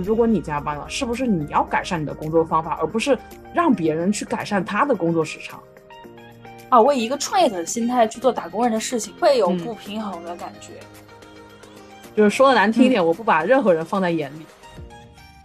[0.00, 3.18] 如果你加班了，是不是你要改善你的工作方法，而不是
[3.52, 5.62] 让别人去改善他的工作时长？
[6.68, 10.72] 啊，为一个创业者的心态去做打工人的事情，会有不平衡的感觉。
[12.16, 14.46] 就是说的难听一点，我不把任何人放在眼里。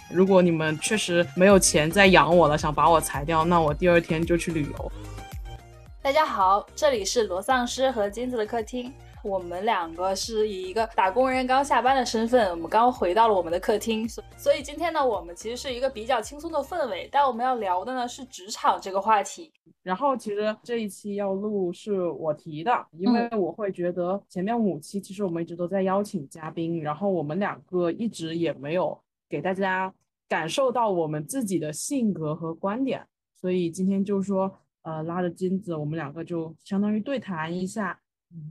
[0.09, 4.91] 如果你们确实没有钱再养我了，想把我裁掉，那我第二天就去旅游。
[6.01, 8.91] 大家好，这里是罗丧尸和金子的客厅。
[9.23, 19.51] 我们两个是以一个打工人刚下班的身份，我们刚回到了我们的客厅，所所以今天呢，我们其实是一个比较轻松的氛围，但我们要聊的呢是职场这个话题。
[19.83, 29.93] 然后其实这一期要录是我提的，因为我会觉得前面五期其实我们一直都在邀请嘉宾，然后我们两个一直也没有给大家
[30.27, 33.05] 感受到我们自己的性格和观点，
[33.39, 34.51] 所以今天就是说，
[34.81, 37.99] 呃，拉着金子，我们两个就相当于对谈一下。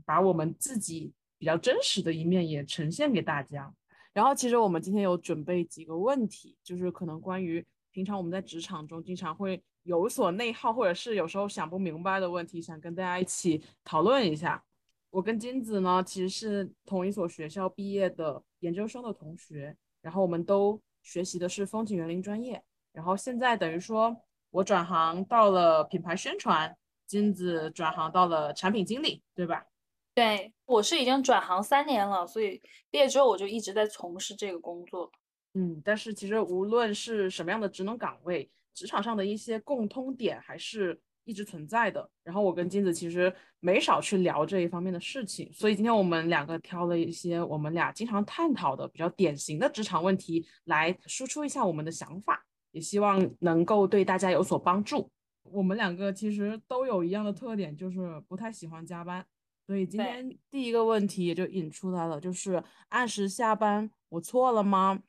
[0.05, 3.73] 把我们自己比较真实的一面也呈现给大家。
[4.13, 14.63] 然后，其实我们今天有准备几个问题，就是可能关于平常我们在职场中经常会有所内耗，或者是有时候想不明白的问题，想跟大家一起讨论一下。
[15.11, 22.63] 我跟金子呢，其实是同一所学校毕业的研究生的同学，然后我们都学习的是风景园林专业。
[22.93, 24.17] 然后现在等于说
[24.51, 26.77] 我转行到了品牌宣传，
[27.11, 29.67] 金子转行到了产品经理，对吧？
[30.15, 35.11] 对，我是已经转行三年了，所以毕业之后我就一直在从事这个工作。
[35.55, 42.09] 嗯，但是其实无论是什么样的职能岗位，职场上的一些共通点还是一直存在的。
[42.23, 55.11] 然后我跟金子其实没少去聊这一方面的事情，所以今天我们两个挑了一些我们俩经常探讨的比较典型的职场问题来输出一下我们的想法，也希望能够对大家有所帮助。
[55.43, 59.27] 我们两个其实都有一样的特点，就是不太喜欢加班。
[59.67, 65.01] 所以今天第一个问题也就引出来了，就是按时下班，我错了吗？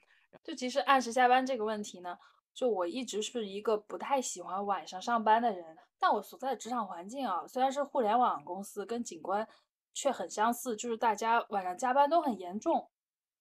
[0.43, 2.17] 就其实按时下班这个问题呢，
[2.53, 9.47] 就我一直是一个不太喜欢晚上上班的人，但我所在的职场环境啊，虽然是互联网公司，跟景观
[9.93, 12.89] 却很相似，就是大家晚上加班都很严重。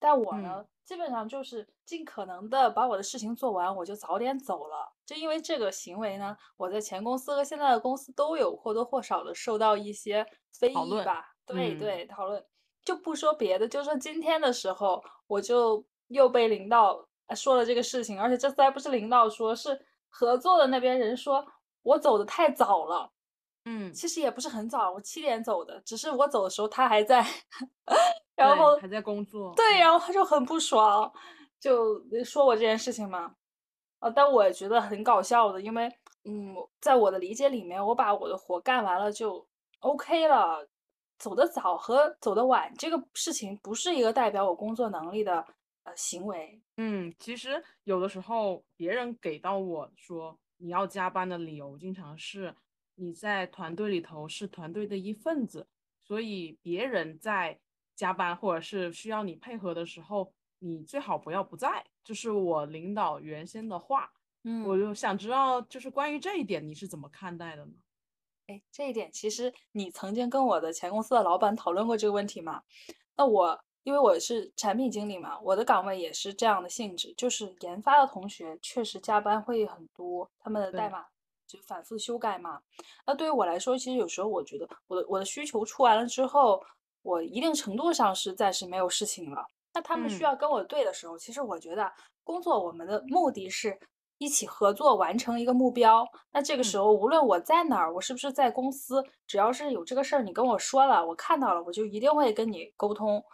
[0.01, 4.91] 但我呢，基本上就是尽可能的把我的事情做完，我就早点走了。
[5.05, 11.35] 就因为这个行为呢，我在前公司和现在的公司都有或多或少的受到一些非议吧。
[11.45, 12.43] 对对，讨论
[12.83, 19.79] 就不说别的，就说今天的时候，我就又被领导说了这个事情，而且这次还不是领导说，是
[20.09, 21.45] 合作的那边人说
[21.83, 23.11] 我走的太早了。
[23.65, 27.25] 嗯，其实也不是很早，我七点走的，只是我走的时候他还在。
[28.33, 31.11] 然后还在工作，对，然后他就很不爽，
[31.59, 33.35] 就说我这件事情嘛，
[33.99, 35.87] 啊，但我觉得很搞笑的，因为，
[36.23, 39.47] 嗯，在我的理解里面，我把我的活干完了就
[39.81, 40.67] OK 了，
[41.19, 45.45] 走得早和走得晚这个事情不是一个代表我工作能力的
[45.83, 46.59] 呃行为。
[46.77, 52.55] 嗯，其实有的时候别人给到我说你要加班的理由，经常是
[52.95, 55.67] 你在团队里头是团队的一份子，
[56.03, 57.59] 所以别人在。
[57.93, 64.11] 加班或者是需要你配合的时候，你最好不要不在，这是我领导原先的话。
[64.43, 67.73] 嗯，我就想知道，就是关于这一点你是怎么看待的呢？
[68.47, 72.63] 哎，这一点其实你曾经跟我的前公司的老板讨论过这个问题嘛？
[73.15, 81.05] 那我因为我是产品经理嘛，我的岗位也是这样的性质，就是研发的同学确实加班会很多，他们的代码
[81.51, 82.61] 就反复修改嘛。
[83.05, 86.63] 那对于我来说，其实有时候我觉得我的我的需求出完了之后。
[87.03, 89.43] 我一定程度上是暂时没有事情了。
[89.73, 91.91] 那他们需要跟我对的时候，其实我觉得
[92.23, 93.75] 工作我们的目的是
[94.19, 96.07] 一起合作完成一个目标。
[96.31, 103.25] 那这个时候，无论我在哪儿，我是不是在公司，只要是有这个事儿，你跟我说了，我看到了，我就一定会跟你沟通，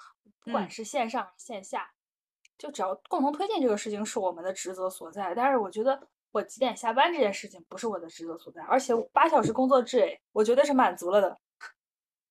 [0.46, 1.92] 不管是线上线下，
[2.58, 5.36] 就只要共同推进这个事情是我们的职责所在。
[5.36, 11.38] 但是我觉得我几点下班这件事情不是我的职责所在，而且八小时工作制，哎，我绝对是满足了的。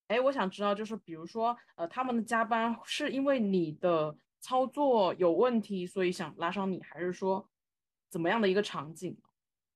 [0.07, 7.49] 哎，我想知道，就是比如说，呃，他们的加班是因为你的操作有问题，所以想拉上你，还是说
[8.09, 9.19] 怎么样的一个场景？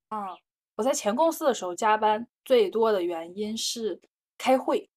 [0.09, 0.37] 啊，
[0.77, 4.01] 我在前公司的时候加班最多的原因是
[4.39, 4.89] 开会。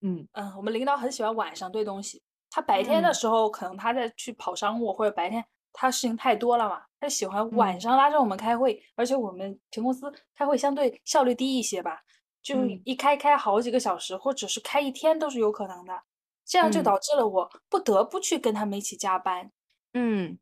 [0.00, 2.20] 嗯嗯，我们领导很喜欢晚上对东西，
[2.50, 12.02] 他白天的时候可能他在去跑商务，或者白天他事情太多了嘛，他喜欢晚上拉着我们开会，而且我们全公司开会相对效率低一些吧。
[12.42, 16.02] 就一开开好几个小时，或者是开一天都是有可能的，
[16.44, 19.52] 这样就导致了我不得不去跟他们一起加班。
[19.94, 20.36] 嗯，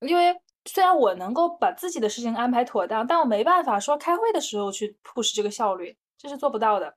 [0.00, 6.94] 因为虽然我能够把自己的事情安排妥当，但我没办法说开会的时候去 push 这个效率，这是做不到的。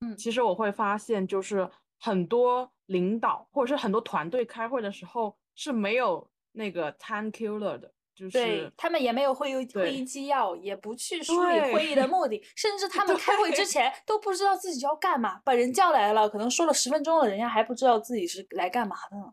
[0.00, 1.70] 嗯，其实我会发现，就是
[2.00, 6.26] 很多领导或者是很多团队开会的时候是没有
[6.56, 19.32] 那个 time killer 的，就对是他们也没有会议会议纪要，也不去梳理会议的目的，甚至 他们开会之前都不知道自己要干嘛，把人叫来了，可能说了十分钟了，人家还不知道自己是来干嘛的呢。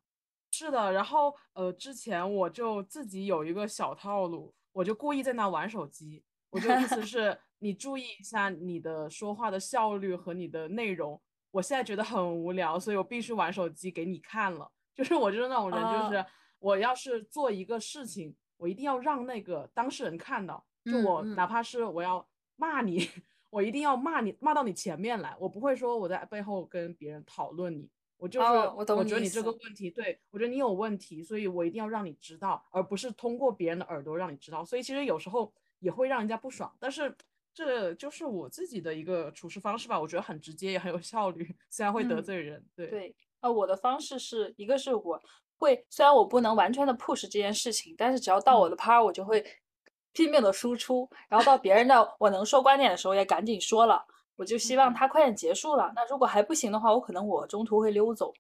[0.52, 11.20] 是的，然后呃，之前我就自己有一个小套路，我就故意在那玩手机，我就意思 是你注意一下你的说话的效率和你的内容。
[11.52, 14.70] 我现在觉得很无聊，所以我必须玩手机给你看了。
[14.94, 16.26] 就是我就是那种人，就是哦
[16.64, 22.26] 我要是做一个事情，我一定要让那个当事人看到，就我哪怕是我要
[22.56, 23.06] 骂你，
[23.50, 27.90] 我一定要骂你，骂到你前面来，我不会说我在背后跟别人讨论你。
[28.16, 34.64] 我就是，哦我觉得你这个问题，对，我觉得你有问题，所以我一定要让你知道，而不是通过别人的耳朵让你知道。
[34.64, 37.14] 所以其实有时候也会让人家不爽，但是
[37.54, 45.22] 这就是我自己的一个处事方式吧，我觉得很直接也很有效率，虽然会得嗯罪人，对，对，呃，我的方式是一个是我
[45.64, 49.44] 会，虽然我不能完全的 push 这件事情，但是只要到我嗯的 part，我就会
[50.12, 54.06] 拼命的输出，然后到别人的我能说观点的时候也赶紧说了，
[54.36, 55.92] 我就希望嗯他快点结束了。
[55.96, 58.34] 那如果还不行的话，我可能我中途会溜走。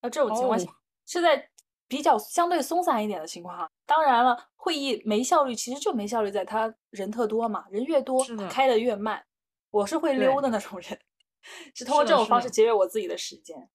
[0.00, 0.74] 那这种情况下哦
[1.06, 1.50] 是在
[1.88, 3.68] 比较相对松散一点的情况哈。
[3.84, 9.24] 当然了，会议没效率，其实就没效率在他人特多嘛，人越多，的他开的越慢。
[9.70, 10.98] 我是会溜的那种人，
[11.74, 13.68] 是通过这种方式节约我自己的时间。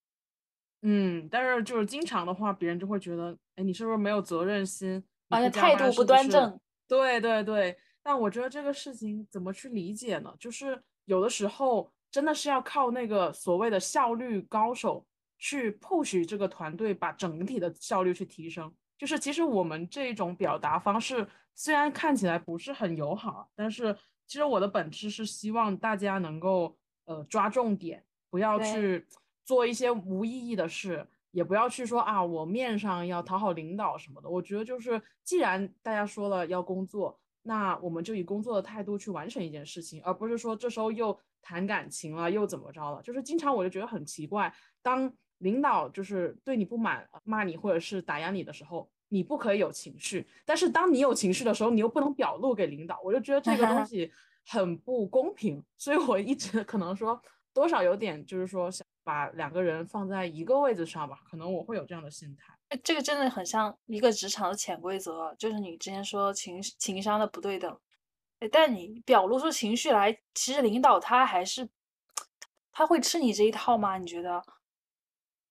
[0.83, 5.03] 嗯，但是就是经常的话，别人就会觉得，哎，你是不是没有责任心？
[5.29, 6.59] 你好像不加态度不端正。
[6.87, 10.33] 对对对，但我觉得这个事情怎么去理解呢？
[10.37, 15.05] 就是有的时候真的是要靠那个所谓的效率高手
[15.39, 18.71] 去 push 这个团队，把整体的效率去提升。
[18.97, 21.25] 就是其实我们这种表达方式
[21.55, 23.95] 虽然看起来不是很友好，但是
[24.27, 29.07] 其实我的本质是希望大家能够呃抓重点，不要对去
[29.45, 34.29] 做一些无意义的事，也不要去说啊我面上要讨好领导什么的。
[34.29, 43.01] 我觉得就是既然大家说了要工作，那我们就以工作的态度去完成一件事情，而不是说这时候又谈感情了，又怎么着了。
[43.01, 53.01] 就是经常我就觉得很奇怪，当领导就是对你不满、骂你或者是打压你的时候，你不可以有情绪，但是当你有情绪的时候，你又不能表露给领导。
[53.03, 54.09] 我就觉得这个东 西
[54.45, 57.21] 很不公平，所以我一直可能说
[57.53, 62.53] 多少有点就是说想把两个人放在一个位置上吧，可能我会有这样的心态。
[62.69, 67.79] 哎这个真的很像一个职场的潜规则，就是你之前说情情商的不对等，
[68.39, 71.69] 哎但你表露出情绪来，其实领导他还是
[72.71, 73.97] 他会吃你这一套吗？
[73.97, 74.43] 你觉得？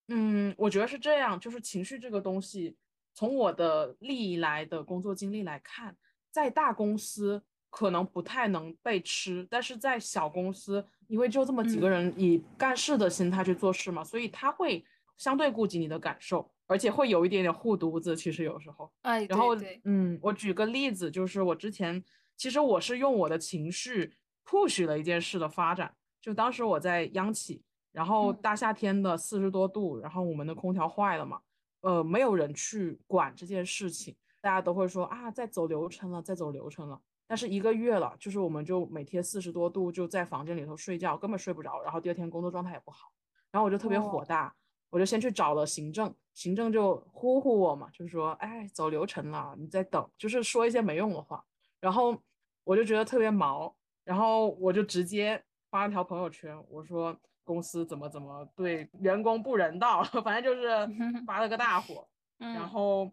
[0.08, 2.76] 嗯，我觉得是这样，就是情绪这个东西，
[3.14, 5.96] 从我的历来的工作经历来看，
[6.30, 14.82] 在大公司可能不太能被吃，但是在小公司，因为就这么几个嗯人以干事的心态去做事嘛，所以他会
[15.18, 18.90] 相对顾及你的感受，而且会有一点点护犊子，其实有时候。
[19.02, 19.54] 哎，然后，
[19.84, 22.02] 嗯，我举个例子，就是我之前
[22.34, 24.14] 其实我是用我的情绪
[24.46, 25.94] push 了一件事的发展。
[26.18, 27.62] 就当时我在央企，
[27.92, 31.42] 然后嗯大夏天的四十多度，然后我们的空调坏了嘛，
[31.82, 36.98] 呃，没有人去管这件事情，大家都会说啊，在走流程了，在走流程了。
[37.26, 43.10] 但是一个月了，就是我们就每天四十多度就在房间里头睡觉，根本睡不着，然后第二天工作状态也不好，
[43.50, 44.54] 然后我就特别火哦大。
[44.90, 51.42] 我就先去找了行政，行政就呼呼我嘛，就是说，哎，走流程了，你在等，就是说一些没用的话。
[51.80, 52.14] 然后
[52.62, 53.74] 我就觉得特别毛，
[54.04, 60.68] 然后我就直接发了条朋友圈，我说公司怎么怎么对员工不人道， 反正就是
[61.26, 62.06] 发了个大火。
[62.36, 63.10] 然嗯后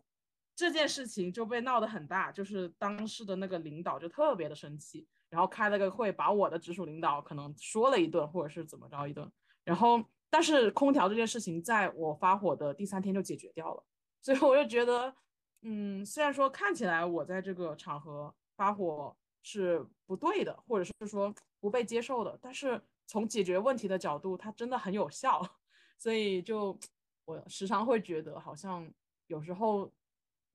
[0.59, 9.31] 这件事情就被闹得很大，就是当时的那个领导就特别的生气，然后开了个会，把我的直属领导可能说了一顿，或者是怎么着一顿。
[9.63, 13.81] 然后，但是空调这件事情在我发火的第三天就解决掉了，
[14.21, 15.15] 所以我就觉得，
[15.61, 25.41] 嗯，虽然说看起来我在这个场合发火是不对的，或者是说不被接受的，但是从解决问题的角度，它真的很有效，
[25.97, 26.77] 所以就
[27.23, 28.91] 我时常会觉得，好像
[29.27, 29.89] 有时候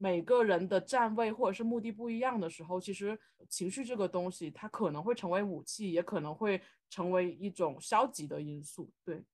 [0.04, 3.18] 每个人的站位或者是目的不一样的时候，其实
[3.49, 8.90] 情绪这个东西，它可能会成为武器，也可能会成为一种消极的因素。
[9.02, 9.25] 对，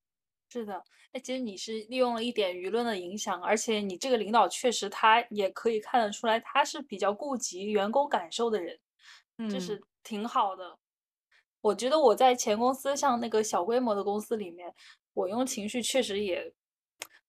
[0.48, 8.78] 是的，哎，其实你是利用了一点舆论的影响，而且你这个领导确实他也可以看得出来，他是比较顾及员工感受的人，
[9.50, 10.78] 这嗯是挺好的。
[11.62, 14.72] 我觉得我在前公司，像那个小规模的公司里面，
[15.14, 16.54] 我用情绪确实也，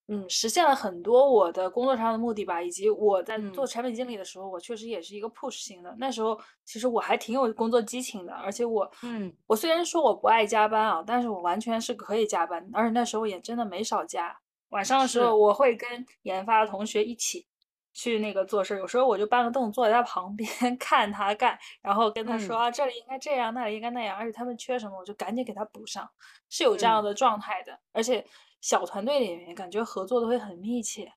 [0.08, 2.62] 嗯，实现了很多我的工作上的目的吧。
[2.62, 5.96] 以及我在做嗯产品经理的时候，我确实也是一个 push 型的。
[6.00, 14.38] 那时候其实我还挺有工作激情的，而且我，嗯我虽然说我不爱加班啊，但是我完全是可以加班，而且那时候也真的没少加。
[14.70, 17.46] 晚上的时候，我会跟研发的同学一起
[17.94, 26.10] 去那个做事，有时候我就搬个凳子坐在他旁边 看他干，然后跟他说嗯啊，这里应该这样，那里应该那样，而且他们缺什么，我就赶紧给他补上，
[26.50, 27.78] 是有这样嗯的状态的。
[27.92, 28.26] 而且
[28.62, 31.12] 小团队里面感觉合作的会很密切，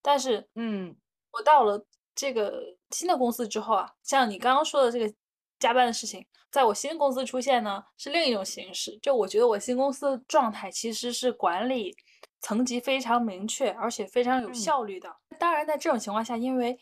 [0.00, 0.96] 但是嗯
[1.32, 5.12] 我到了这个新的公司之后啊，像你刚刚说的这个
[5.58, 8.98] 加班的事情，在我新公司出现呢是另一种形式。
[9.02, 11.94] 就我觉得我新公司的状态其实是管理
[12.40, 15.14] 层级非常明确，而且非常有嗯效率的。
[15.36, 16.78] 当然，在这种情况下，因为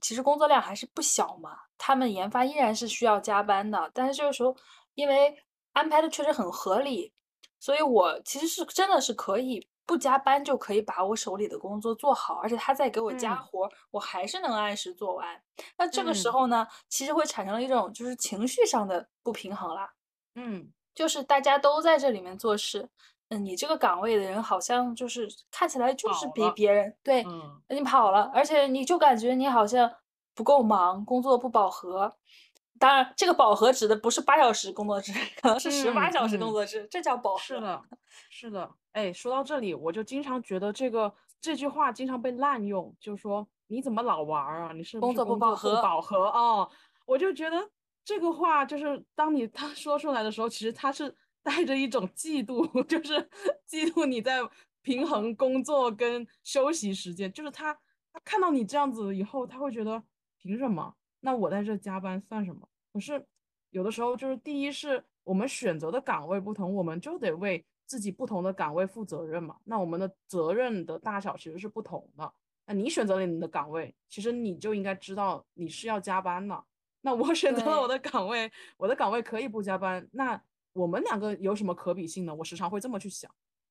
[0.00, 3.90] 其实工作量还是不小嘛，他们研发依然是需要加班的。
[3.94, 4.56] 但是这个时候，
[4.94, 5.36] 因为
[5.72, 7.12] 安排的确实很合理，
[7.60, 15.42] 所以我其实是真的是可以不加班就可以把我手里的工作做好，而且他再给我加嗯活儿，我还是能按时做完。
[15.76, 19.92] 那这个时嗯候呢，其实会产生了一种就是情绪上的不平衡啦，
[20.34, 22.88] 嗯就是大家都在这里面做事，
[23.30, 29.90] 嗯，你这个岗位的人好像就是看起来就是比别人对嗯你跑了，而且你就感觉你好像
[30.34, 32.16] 不够忙，工作不饱和。
[32.78, 37.38] 当然，这个饱和指的不是八小时工作制，可能是十八嗯小时工嗯作制，这叫饱和。
[37.40, 37.82] 是的，
[38.30, 44.72] 是的，哎，说到这里，我就经常觉得这个这句话经常被滥用，就说你怎么老玩儿啊？
[44.72, 46.70] 你是工作不饱和饱和哦？
[47.04, 47.68] 我就觉得
[48.04, 51.12] 这个话就是当你 他说出来的时候，其实他是
[51.48, 53.14] 带着一种嫉妒， 就是
[53.66, 54.38] 嫉妒你在
[54.82, 57.72] 平衡工作跟休息时间，就是他
[58.12, 60.02] 他看到你这样子以后，他会觉得
[60.36, 60.94] 凭什么？
[61.20, 62.68] 那我在这加班算什么？
[62.92, 63.24] 可是
[63.70, 69.56] 有的时候就是第一是我们选择的岗位不同，我们就得为自己不同的岗位负责任嘛。
[69.64, 72.30] 那我们的责任的大小其实是不同的。
[72.66, 76.62] 那你选择了你的岗位，其实你就应该知道你是要加班的。
[77.00, 80.38] 那我 选择了我的岗位，我的岗位可以不加班，那
[80.72, 82.34] 我们两个有什么可比性呢？
[82.34, 83.30] 我时常会这么去想。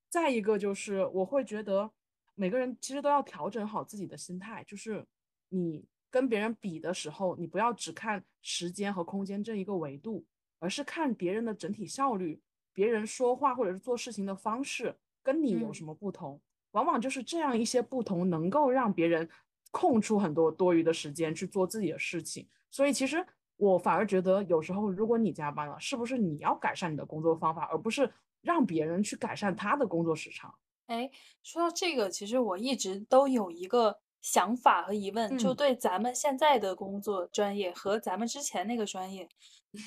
[0.10, 1.90] 再一个就是我会觉得
[2.36, 5.06] 每个人其实都要调整好自己的心态，就是
[5.50, 10.26] 你跟别人比的时候，你不要只看时间和空间这一个维度，
[10.60, 12.42] 而是看别人的整体效率，
[12.74, 16.40] 别人说话或者是做事情的方式跟你有嗯什么不同。
[16.72, 19.28] 往往就是这样一些不同，能够让别人
[19.72, 22.48] 空出很多多余的时间去做自己的事情。
[22.70, 23.26] 所以其实
[23.58, 28.12] 我反而觉得，有时候如果你加班了，是不是你要改善你的工作方法，而不是
[28.42, 30.54] 让别人去改善他的工作时长？
[30.86, 31.10] 哎，
[31.44, 39.28] 说到这个，其实我一直都有一个想法和疑问，就嗯对咱们现在的工作专业和咱们之前那个专业，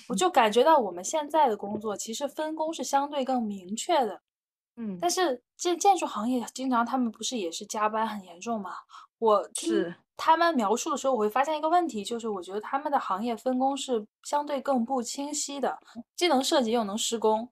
[0.08, 4.20] 我 就感觉到我们现在的工作其实分工是相对更明确的。
[4.76, 8.72] 嗯，但是建建筑行业经常他们不是也是加班很严重吗？
[9.18, 15.80] 我听是他们描述的时候，我会发现一个问题，就是我觉得他们的行业分工是相对更不清晰的，
[16.14, 17.50] 既能设计又能施工，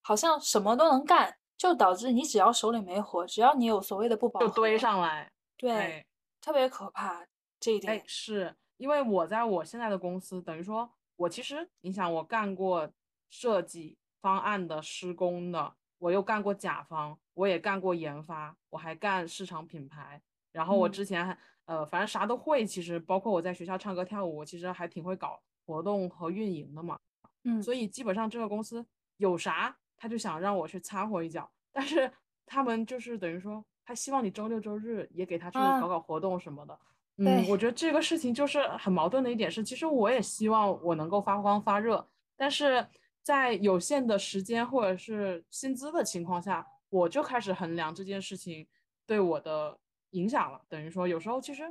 [0.00, 5.30] 好像什么都能干，就导致你只要手里没活，只要你有所谓的不饱就堆，上来。
[5.58, 6.06] 对，哎
[6.40, 7.26] 特别可怕
[7.60, 12.90] 这一哎点。，是因为我在我现在的公司，等于说我其实你想，我干过
[13.28, 20.22] 设计方案的、施工的，我又干过甲方，我也干过研发，我还干市场品牌。
[20.52, 21.36] 然后我嗯之前还
[21.68, 26.98] 呃，反正啥都会，其实包括我在学校唱歌跳舞，我其实还挺会搞活动和运营的嘛。
[27.44, 28.84] 嗯，所以基本上这个公司
[29.18, 32.10] 有啥，他就想让我去掺和一脚，但是
[32.46, 36.78] 他们就是等于说，他希望你周六周日也给他去啊搞搞活动什么的。
[37.18, 42.86] 嗯，我觉得这个事情就是很矛盾的一点是，其实我也希望我能够发光发热，但是
[43.22, 48.66] 在有限的时间或者是薪资的情况下，我就开始衡量这件事情
[49.04, 49.78] 对我的
[50.10, 50.60] 影响了。
[50.68, 51.62] 等于说，有时候其实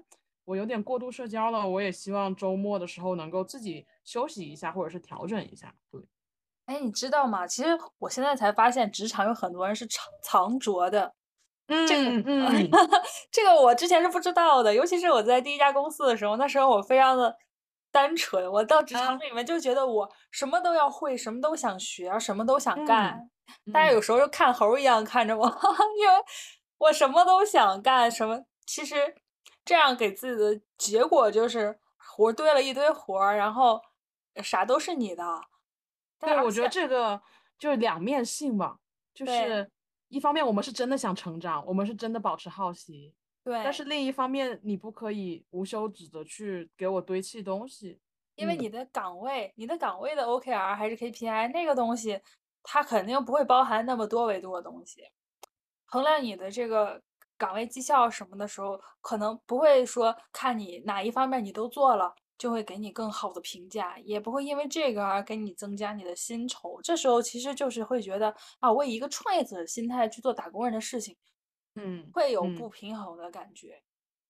[0.45, 5.73] 我有点过度社交了，我也希望周末的时候能够自己休息一下，或者是调整一下。
[5.91, 6.01] 对，
[6.65, 7.45] 哎，你知道吗？
[7.47, 11.13] 其实我现在才发现，职场有很多人是藏藏拙的。
[11.67, 12.69] 这个嗯嗯
[13.29, 17.35] 这个我之前是不知道的，尤其是我在第一家公司的时候，那时候我非常的
[17.91, 23.29] 单纯，我到职场啊里面就觉得我什么都要会，什么都想学，什么都想嗯干。
[23.73, 25.45] 大家有嗯时候就看猴儿一样看着我，
[25.99, 26.13] 因为
[26.77, 29.15] 我什么都想干，什么其实
[29.65, 33.81] 这样给自己的结果就是活儿堆了一堆活儿，然后
[34.43, 35.23] 啥都是你的。
[36.19, 37.21] 但对，我觉得这个
[37.59, 38.77] 就是两面性吧，
[39.13, 39.69] 就是
[40.07, 47.89] 一方面我们是真的想成长，我们是真的保持好奇，对但是另一方面你不可以无休止的去给我堆砌东西。
[47.89, 47.99] 嗯
[48.37, 52.21] 因为你的岗位，你的岗位的 OKR 还是 KPI 那个东西，
[52.61, 55.01] 它肯定不会包含那么多维度的东西。
[55.87, 57.01] 衡量你的这个
[57.37, 66.79] 岗位绩效什么的时候，可能不会说看你哪一方面你都做了，就会给你更好的评价，也不会因为这个而给你增加你的薪酬。
[66.83, 71.15] 这时候其实就是会觉得啊，我以一个创业者的心态去做打工人的事情，
[71.75, 73.81] 嗯会有嗯不平衡的感觉。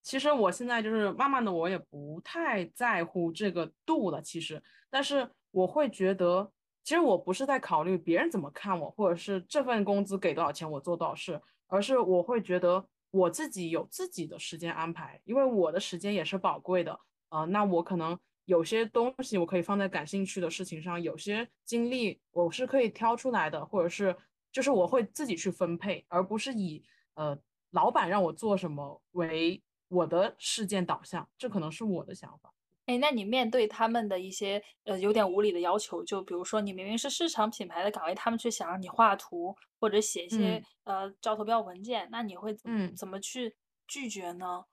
[0.04, 4.22] 其实我现在就是慢慢的，我也不太在乎这个度了。
[4.22, 6.50] 其实，但是我会觉得，
[6.88, 16.98] 其实我不是在考虑别人怎么看我，或者是这份工资给多少钱我做多少事，而是我会觉得我自己有自己的时间安排，因为我的时间也是宝贵的。
[17.27, 24.15] 呃，那我可能有些东西我可以放在感兴趣的事情上，有些精力我是可以挑出来的，或者是
[24.50, 26.82] 就是我会自己去分配，而不是以
[27.15, 27.38] 呃
[27.72, 29.62] 老板让我做什么为。
[29.89, 32.53] 我的事件导向，这可能是我的想法。
[32.88, 43.56] 哎，那你面对他们的一些呃有点无理的要求，就比如说你明明是市场品牌的岗位，他们却想让你画图或者写一些呃招投标文件，那你会嗯怎么去
[43.88, 44.63] 拒绝呢？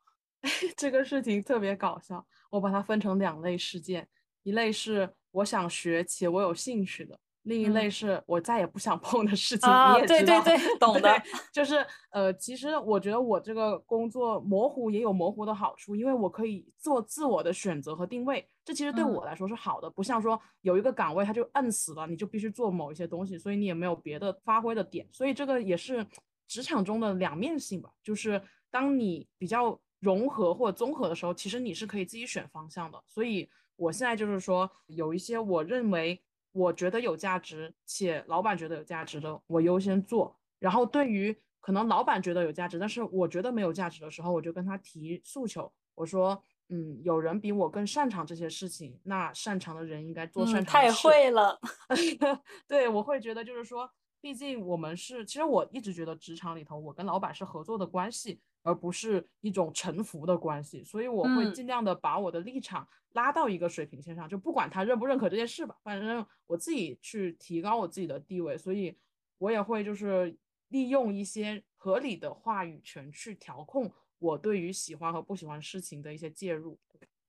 [0.77, 4.09] 这个事情特别搞笑，我把它分成两类事件，
[4.45, 7.19] 一类是我想学且我有兴趣的。
[7.45, 11.23] 另一类是我再也不想碰的事情，你也知道，对对对， 懂的。
[11.53, 19.91] 就是呃，其实我觉得我这个工作模糊也有模糊的好处，因为我可以做自我的选择和定位，这其实对我来说是好的。
[19.91, 25.07] 不像说有一个岗位它就摁死了，你就必须做某一些东西，所以你也没有别的发挥的点。
[25.13, 26.07] 所以这个也是
[26.49, 27.91] 职场中的两面性吧。
[28.03, 32.99] 就是当你比较融合或者综合的时候，其实你是可以自己选方向的。
[33.07, 36.19] 所以我现在就是说，有一些我认为。
[36.55, 40.37] 我觉得有价值，且老板觉得有价值的，我优先做。
[40.61, 45.71] 然后对于可能老板觉得有价值，但是我觉得没有价值的时候，我就跟他提诉求。
[45.97, 50.95] 我说，嗯，有人比我更擅长这些事情，那擅长的人应该做擅长的事。
[50.95, 51.61] 太会了。
[52.69, 58.41] 对，我会觉得就是说，毕竟我们是，其实我一直觉得职场里头，我跟老板是合作的关系。
[58.65, 68.97] 而不是一种臣服的关系，所以我会尽量的把我的立场拉到一个水平线上，就不管他认不认可这件事吧，反正我自己去提高我自己的地位，所以
[69.37, 70.35] 我也会就是
[70.69, 76.79] 利用一些合理的话语权去调控我对于喜欢和不喜欢事情的一些介入。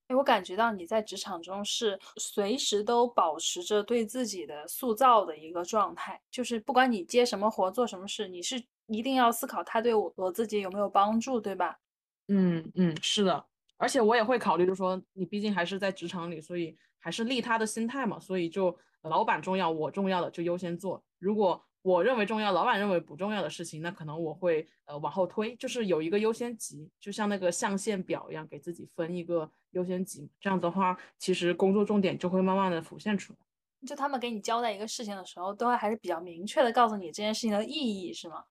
[0.07, 8.63] 哎，我感觉到你在职场中是随时都保持着对自己的塑造的一个状态，就是不管你接什么活做什么事，你是。
[8.87, 11.79] 一定要思考他对我我自己有没有帮助，对吧？
[12.27, 13.45] 嗯嗯，是的，
[13.77, 21.03] 而且我也会考虑，就是说你毕竟还是在职场里，所以还是利他的心态嘛，所以就老板重要，我重要的就优先做。
[21.19, 30.27] 如果我认为重要，老板认为不重要的事情，那可能我会呃往后推，就是有一个优先级，就像那个象限表一样，给自己分一个优先级。
[30.39, 33.39] 这样的话，其实工作重点就会慢慢的浮现出来。
[33.85, 38.43] 就他们给你交代一个事情的时候，都会还是比较明确的告诉你这件事情的意义，是吗？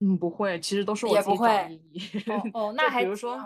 [0.00, 2.00] 嗯，不会，其实都是我自己找意义。
[2.52, 3.38] 哦， 那还比如说，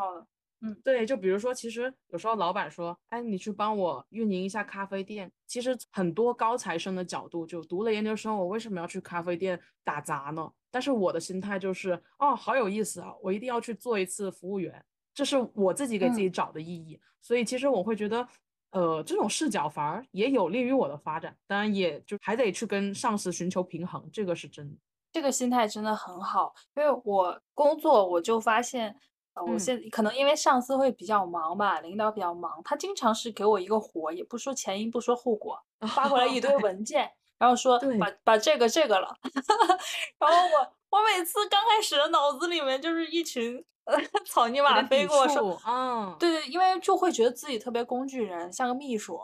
[0.61, 5.31] 嗯，对，就比如说，其实有时候老板说，哎，你去帮我运营一下咖啡店。
[5.47, 10.51] 其实很多高材生的角度，就读了研究生，我为什么要去咖啡店打杂呢？
[10.71, 14.85] 但是我的心态就是，哦，好有意思啊，我一定要去做一次服务员，
[15.15, 16.99] 这是我自己给自己找的意义。
[17.21, 18.29] 所以其实我会觉得，
[18.73, 21.37] 呃，这种视角反而也有利于我的发展。
[21.47, 24.77] 当然，也就还得去跟上司寻求平衡，这个是真的。
[25.13, 28.95] 这个心态真的很好，因为我工作我就发现，
[29.35, 35.59] 呃，我现可能因为上司会比较忙吧，领导比较忙，他经常是给我一个活，也不说前因不说后果，
[35.95, 39.17] 发过来一堆文件，然后说把把这个这个了，
[40.19, 43.65] 然后我我每次刚开始的脑子里面就是一群
[44.27, 49.19] 草泥马飞过，说，嗯，对对，因为就会觉得自己特别工具人，像个秘书。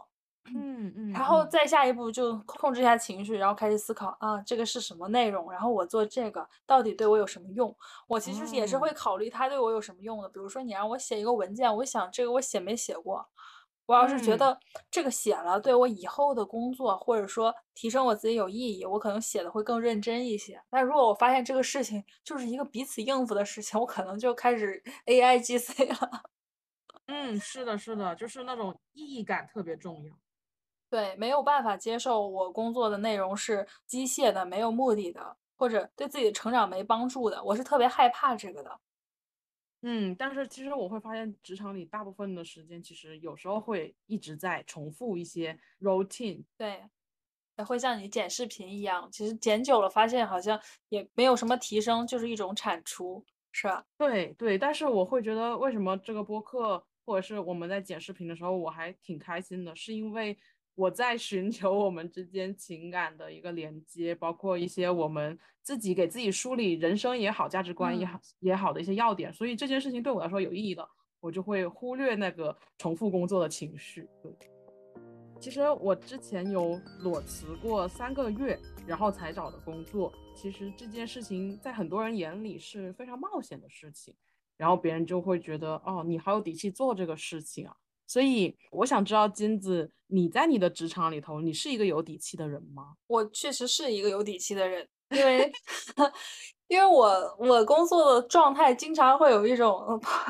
[0.53, 5.51] 嗯嗯，然后再下一步就控制一下情绪，然后开始思考啊，这个是什么内容？
[5.51, 7.75] 然后我做这个到底对我有什么用？
[8.09, 10.29] 我其实也是会考虑它对我有什么用的。
[10.29, 13.25] 比如说你让我写一个文件，我想这个我写没写过？
[13.87, 14.59] 我要是觉得
[14.91, 20.61] 这个写了对我以后的工作或者说提升我自己有意义，我可能写的会更认真一些。
[20.71, 26.23] 但如果我发现这个事情就是一个彼此应付的事情，我可能就开始 AI GC 了。
[27.07, 30.24] 嗯，是的，是的，就是那种意义感特别重要。
[30.95, 38.79] 对，没有办法接受我工作的内容是机械的、没有目的的，或者对自己的成长没帮助的，我是特别害怕这个的。
[39.83, 46.45] 嗯，但是其实我会发现，职场里大部分的时间，其实有时候会一直在重复一些 routine。
[46.57, 46.85] 对，
[47.65, 53.85] 会像你剪视频一样，其实剪久了发现好像也没有什么提升，就是一种产出，是吧？
[53.99, 60.39] 对对，但是我会觉得，为什么这个播客或者是我们在剪视频的时候，我还挺开心的，是因为。
[60.77, 70.89] 我在寻求我们之间情感的一个连接，包括一些我们自己给自己梳理人生也好、价值观也好也好的一些要点，所以这件事情对我来说有意义的，
[71.21, 74.09] 我就会忽略那个重复工作的情绪。
[74.21, 74.33] 对，
[75.41, 84.13] 其实我之前有裸辞过三个月，然后才找的工作，其实这件事情在很多人眼里是非常冒险的事情。
[84.57, 87.77] 然后别人就会觉得哦，你好有底气做这个事情啊。
[88.07, 92.95] 所以我想知道金子，你在你的职场里头，你是一个有底气的人吗？
[93.07, 95.51] 我确实是一个有底气的人，因为
[96.69, 99.79] 因为我我工作的状态经常会有一种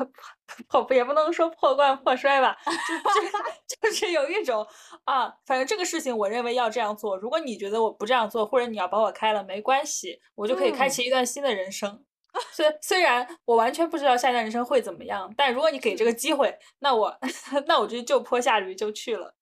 [0.67, 4.65] 破破也不能说破罐破摔吧，就就就是有一种
[5.05, 12.03] 啊，反正这个事情我认为要这样做，如果你觉得我不这样做，或者你要把我开了，没关系，我就可以开启一段新的人生。
[12.51, 17.17] 虽虽然我完全不知道下一段人生会怎么样，但如果你给这个机会，那我
[17.67, 19.35] 那我就就坡下驴就去了。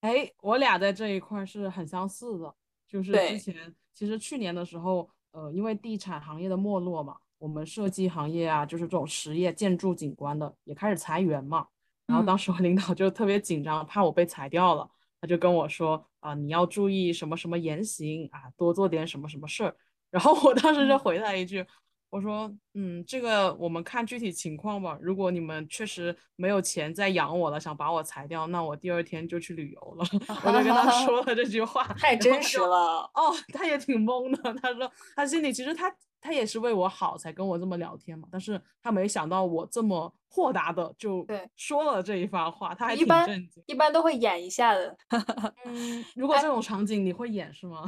[0.00, 2.54] 哎，我俩在这一块是很相似的，
[2.88, 11.66] 就是之前其实去年的时候，呃，因为地产行业的没落嘛，我们设计行业啊，就是这种实业、建筑、景观的也开始裁员嘛。
[12.06, 14.88] 然后当时我领导就特别紧张，怕我被裁掉了，
[15.20, 19.76] 他就跟我说啊，你要注意什么什么言行啊，多做点什么什么事儿。
[20.10, 21.64] 然后我当时就回他一句。
[22.10, 24.98] 我说，嗯，这个我们看具体情况吧。
[25.00, 30.04] 如果你们确实没有钱再养我了，想把我裁掉，那我第二天就去旅游了。
[30.44, 33.08] 我就跟他说了这句话， 太真实了。
[33.14, 34.52] 哦，他也挺懵的。
[34.54, 43.62] 他说他心里其实他他也是为我好才跟我这么聊天嘛，但是他没想到我这么豁达的就说了这一番话，他还挺震惊。
[43.66, 44.96] 一般都会演一下的。
[45.64, 47.84] 嗯，如果这种场景你会演是吗？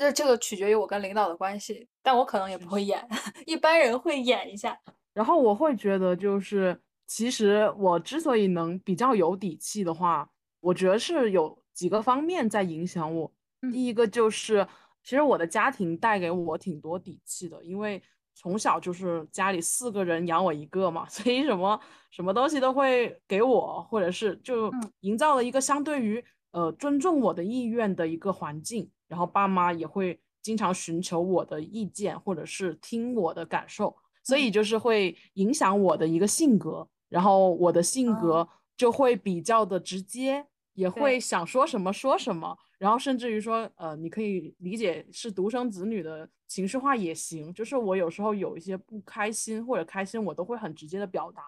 [0.00, 3.04] 那这个取决于我跟领导的关系，但我可能也不会演，
[3.46, 4.78] 一般人会演一下。
[5.12, 10.30] 然后我会觉得，就是其实我之所以能比较有底气的话，
[10.60, 13.32] 我觉得是有几个方面在影响我。
[13.72, 14.64] 第一个就是，
[15.02, 18.00] 其实我的家庭带给我挺多底气的，因为
[18.36, 21.80] 从小就是家里四个人养我一个嘛， 所以什么
[22.12, 28.88] 什么东西都会给我，或者是就营造了一个相对于呃尊重我的意愿的一个环境。
[29.08, 36.88] 然后爸妈也会经常寻求我的意见，或者是听我的感受，所以就是会影响我的一个性格。
[37.08, 42.56] 然后我的性格就会比较的直接，也会想说什么说什么。
[42.78, 47.52] 然后甚至于说，呃，你可以理解是独生子女的情绪化也行。
[47.52, 51.42] 就是我有时候有一些不开心或者开心，我都会很直接的表达。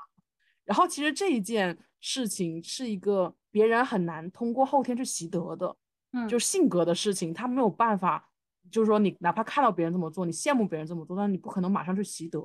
[0.64, 5.76] 然后其实这一件事情是一个别人很难通过后天去习得的。
[6.12, 8.28] 嗯，就性格的事情，他没有办法，
[8.70, 12.38] 就是说你哪怕看到别人这么做，你羡慕别人这么做，但你不可能马上去习得，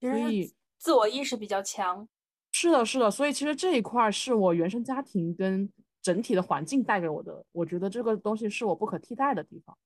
[0.00, 2.06] 所以自我意识比较强。
[2.52, 5.70] 是的，是的，所以其实这一块是我原生家庭跟
[6.02, 9.76] 整体的环境带给我的，我觉得这个东西是我不可替代的地方。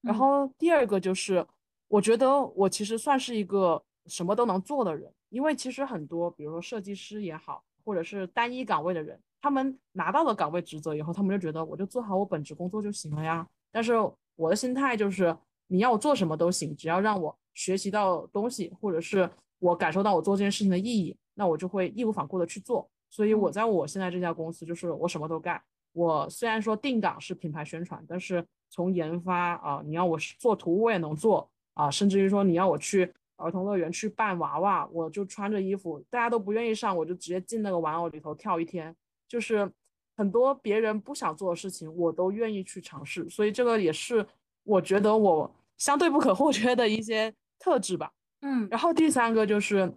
[0.00, 1.46] 然后第二个就是，
[1.88, 9.20] 我觉得我其实算是一个什么都能做的人，因为其实很多，比如说设计师也好，或者是单一岗位的人。
[9.40, 13.46] 他们拿到了岗位职责以后，他们就觉得我就做好我本职工作就行了呀。
[13.72, 13.94] 但是
[14.36, 15.36] 我的心态就是，
[15.68, 22.88] 你要我做什么都行，只要让我学习到东西，或者是我感受到我做这件事情的意义，那我就会义无反顾的去做。
[23.08, 25.60] 所以我在我现在这家公司，就是我什么都干。
[25.92, 38.94] 我虽然说定岗是品牌宣传，但是从研发啊，你要我做图我也能做啊，甚至于说你要我去儿童乐园去扮娃娃，我就穿着衣服，大家都不愿意上，我就直接进那个玩偶里头跳一天。
[39.30, 39.70] 就是
[40.16, 44.26] 很多别人不想做的事情，我都愿意去尝试，所以这个也是
[44.64, 48.12] 我觉得我相对不可或缺的一些特质吧。
[48.40, 49.94] 嗯，然后第三个就是，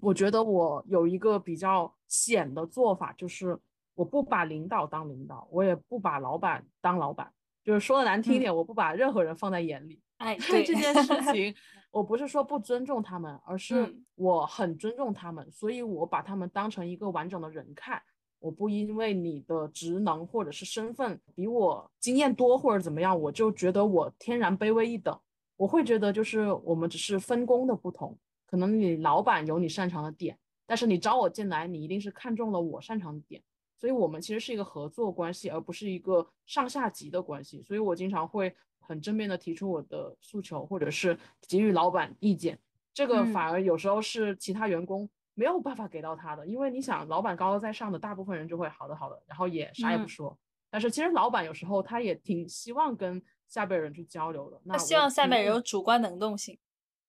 [0.00, 3.58] 我觉得我有一个比较险的做法，就是
[3.94, 7.32] 我不把领导当领导，我也不把老板当老板，
[7.64, 9.98] 就是说的难听一点，我不把任何人放在眼里。
[10.18, 11.54] 哎，对 这件事情，
[11.90, 18.02] 我不是说不尊重他们，而是我很尊重他们，所以我把他们当成一个完整的人看。
[18.46, 25.18] 我不因为你的职能或者是身份比我经验多或者怎么样，我就觉得我天然卑微一等。
[25.56, 33.42] 我会觉得就是我们只是分工的不同，可能你老板有你擅长的点，但是你招我进来，你一定是看中了我擅长的点，
[33.80, 37.64] 所以我们其实是一个合作关系，而不是一个上下级的关系。
[37.64, 42.56] 所以我经常会很正面的提出我的诉求，或者是给予老板意见。
[42.94, 45.08] 这个反而有时候是其他员工。
[45.38, 50.36] 没有办法给到他的，因为你想，老板高高在上的，大部分人就会好的好的，然后也啥也不说。
[50.70, 54.58] 但是其实老板有时候他也挺希望跟下辈人去交流的。
[54.64, 56.58] 那希望下面人有主观能动性。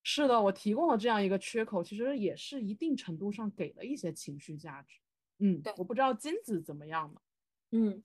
[0.04, 5.00] 是的，我提供了这样一个缺口，其实也是一定程度上给了一些情绪价值。
[5.40, 7.22] 嗯，对，我不知道金子怎么样呢？
[7.72, 8.04] 嗯，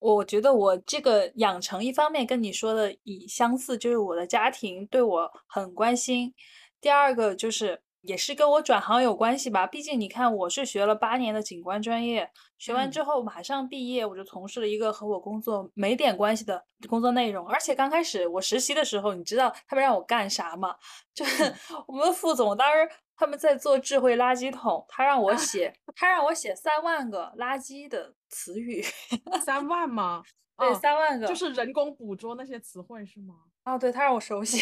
[0.00, 6.34] 我觉得我这个养成一方面跟你说的以相似，就是我的家庭对我很关心。
[6.78, 7.80] 第二个就是。
[8.02, 17.46] 也是跟我转行有关系吧，毕竟你看，我是学了八年的景观专业，学完之后马上毕业，我就从事了一个和我工作没点关系的工作内容。
[17.46, 20.74] 而且刚开始我实习的时候，你知道他们让我干啥吗？
[21.14, 21.54] 就是
[21.86, 28.82] 我们副总当时他们在做智慧垃圾桶，他让我写，他让我写三万个垃圾的词语。
[29.44, 30.22] 三万吗？
[30.58, 33.34] 对，三万个，就是人工捕捉那些词汇是吗？
[33.64, 34.58] 哦，对他让我手写，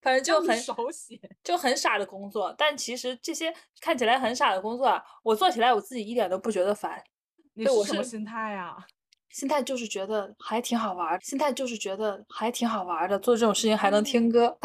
[0.00, 2.54] 反正就很手写，就很傻的工作。
[2.56, 7.02] 但其实这些看起来很傻的工作，啊，我做起来我自己一点都不觉得烦。
[7.54, 8.76] 你是什么心态呀？
[9.28, 14.58] 心态就是觉得还挺好玩，心态就是觉得还挺好玩的，做这种事情还能听歌，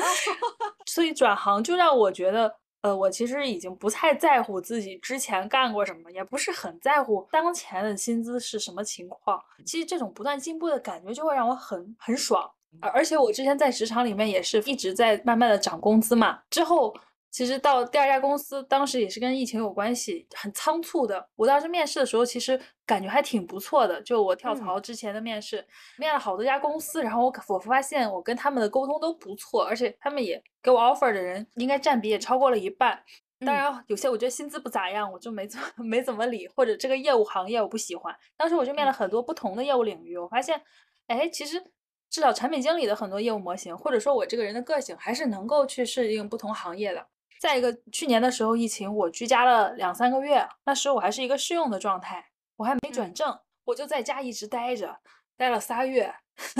[0.86, 9.38] 所以转行就让我觉得，呃，我其实已经不太在乎自己之前干过什么，也不是很在乎当前的薪资是什么情况。
[9.66, 16.94] 其实这种不断进步的感觉就会让我很很爽，而而且我之前在职场里面也是一直在慢慢的涨工资嘛，之后。
[17.32, 21.28] 其实到第二家公司，当时也是跟疫情有关系，很仓促的。
[21.36, 24.02] 我当时面试的时候，其实感觉还挺不错的。
[24.02, 25.64] 就我跳槽之前的面试，
[25.96, 33.00] 面了好多家公司，然后我我发现我跟他们的沟通都不错，而且他们也给我 offer 的人应该占比也超过了一半。
[33.46, 38.12] 当然有些我觉得薪资不咋样，我就没怎么 没怎么理，或者这个业务行业我不喜欢。
[38.36, 40.60] 当时我就面了很多不同的业务领域，我发现，
[41.06, 41.62] 哎，其实
[42.10, 47.06] 至少产品经理的很多业务模型，或者说我这个人的个性，还是能够去适应不同行业的。
[47.40, 54.98] 再一个，去年的时候疫情，我居家了两三个月，那时候我还是一个试用的状态，我还没转正，我就在家一直待着，
[55.36, 56.14] 待了仨月。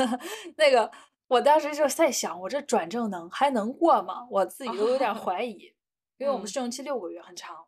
[0.57, 0.91] 那个，
[1.27, 4.27] 我当时就在想，我这转正能还能过吗？
[4.31, 5.75] 我自己都有点怀疑，
[6.17, 7.67] 因为我们试用期六个月，很长。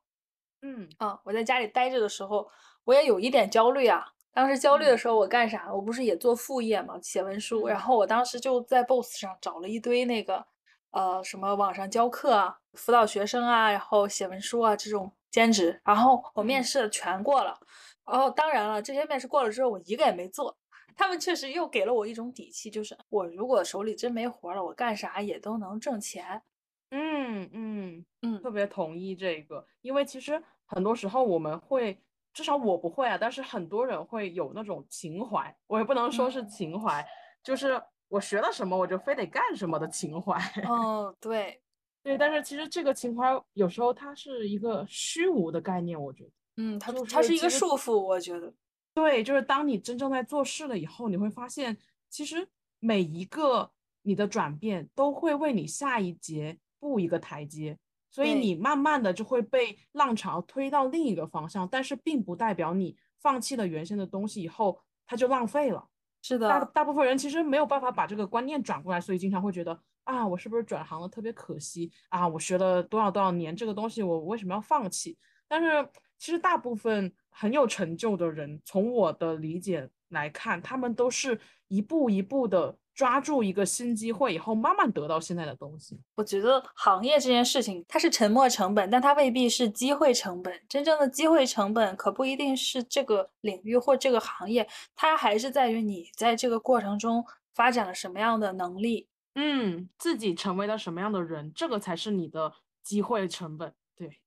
[0.62, 2.48] 嗯啊，我在家里待着的时候，
[2.84, 4.12] 我也有一点焦虑啊。
[4.32, 5.72] 当时焦虑的时候，我干啥？
[5.72, 7.68] 我不是也做副业嘛，写文书。
[7.68, 10.46] 然后我当时就在 Boss 上找了一堆那个。
[10.92, 17.58] 呃，什么网上教课啊，辅导学生啊，然后写文书啊这种兼职，然后我面试全过了，
[18.04, 20.54] 然后当然了，这些面试过了之后，我一个也没做。
[20.94, 26.42] 他们确实又给了我一种底气，就是我如果手里真没活了，我干啥也都能挣钱。
[26.90, 31.98] 嗯嗯嗯，特别同意这个，因为其实很多时候我们会，
[32.32, 37.06] 至少我不会啊，但是很多人会有那种情怀，我也不能说是情怀，
[37.42, 37.82] 就是。
[38.08, 40.38] 我学了什么，我就非得干什么的情怀。
[40.68, 41.58] 哦， 对，
[42.02, 46.30] 对，但是其实这个情怀有时候它是一个虚无的概念，我觉得。
[46.58, 48.52] 嗯，它它是一个束缚，我觉得。
[48.92, 51.74] 对，就是当你真正在做事了以后，你会发现，
[52.10, 52.46] 其实
[52.80, 53.70] 每一个
[54.02, 57.78] 你的转变都会为你下一节布一个台阶，
[58.12, 65.88] 所以你慢慢的就会被浪潮推到另一个方向，但是并不代表你放弃了原先的东西以后，它就浪费了。
[66.20, 72.28] 是的，大大部分人其实没有办法把这个观念转过来，所以经常会觉得啊，我是不是转行了特别可惜啊？
[72.28, 75.16] 我学了多少多少年这个东西，我为什么要放弃？
[75.48, 82.76] 但是其实大部分很有成就的人，从我的理解来看，他们都是一步一步的。
[82.94, 85.98] 抓住一个新机会以后，慢慢得到现在的东西。
[86.14, 90.52] 我觉得行业这件事情，它是沉没成本，但它未必是机会成本。
[90.68, 97.24] 真正的机会成本，可不一定是这个领域或这个行业，它还是在于你在这个过程中
[97.54, 102.52] 发展了什么样的能力，嗯，自己成为了什么样的人，这个才是你的
[102.82, 103.72] 机会成本。
[103.96, 104.20] 对，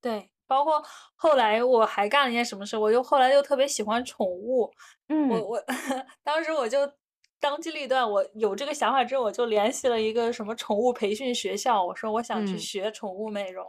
[0.00, 0.82] 对，包括
[1.14, 4.70] 后来我还干了一件什么事，我又后来又特别喜欢宠物，
[5.08, 5.64] 嗯，我我
[6.22, 6.78] 当时我就。
[7.40, 13.66] 当机立断，我有这个想法之后，我就联系了一个什么宠物培训学校，我说我想去学宠物美容。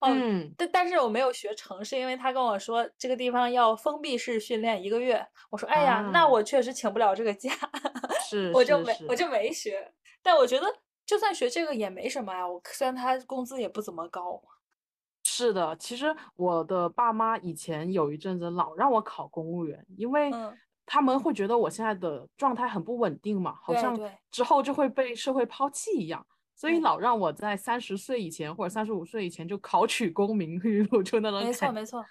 [0.00, 5.24] 嗯，但但是我没有学成，是因为他跟我说这个地方要封闭式训练一个月。
[5.48, 7.52] 我说哎呀，那我确实请不了这个假，
[8.28, 9.92] 是，我就没我就没学。
[10.20, 10.66] 但我觉得
[11.06, 14.42] 就算学这个也没什么呀，我虽然他工资也不怎么高。
[15.22, 20.32] 是的，其实我的爸妈以前有一阵子老让我考公务员，因为。
[20.86, 23.98] 他们会觉得我现在的状态很不稳定嘛，好像
[24.30, 31.42] 之后就会被社会抛弃一样，所以老让我在三十岁以前或者三十五岁以前就考取公民绿路， 就那种。
[31.42, 32.04] 没错没错，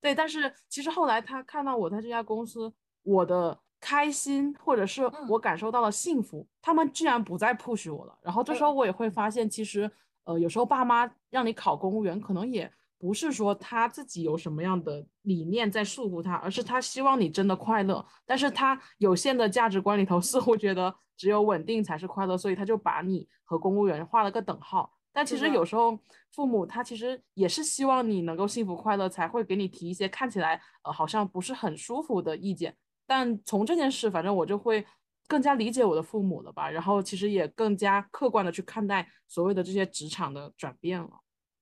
[0.00, 0.14] 对。
[0.14, 8.18] 但是其实后来他看到我在这家公司，我的开心或者是我感受到了幸福，他们居然不再 push 我了。
[8.22, 9.90] 然后这时候我也会发现，其实
[10.24, 12.70] 呃有时候爸妈让你考公务员，可能也。
[12.98, 18.04] 不是说他自己有什么样的理念在束缚他，而是他希望你真的快乐。
[18.26, 24.92] 但是他有限的价值观里头似乎觉得只有稳定才是快乐，所以他就把你和公务员画了个等号。
[25.12, 25.98] 但其实有时候
[26.32, 32.76] 父母他其实也是希望你能够幸福快乐，才会给你提一些看起来呃好像不是很舒服的意见。
[33.06, 34.84] 但从这件事，反正我就会
[35.28, 36.68] 更加理解我的父母了吧。
[36.68, 41.10] 然后其实也更加客观的去看待所谓的这些职场的转变了。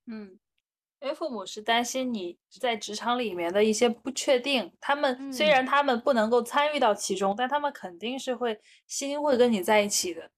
[0.07, 0.39] 嗯。
[0.99, 10.31] 因为父母是担心你在职场里面的一些不确定，他们虽然他们不能够参与到其中，但他们肯定是会心会跟你在一起的。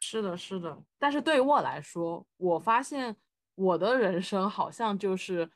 [0.00, 0.78] 是的，是的。
[0.98, 3.16] 但是对于我来说，我发现
[3.56, 5.50] 我的人生好像就是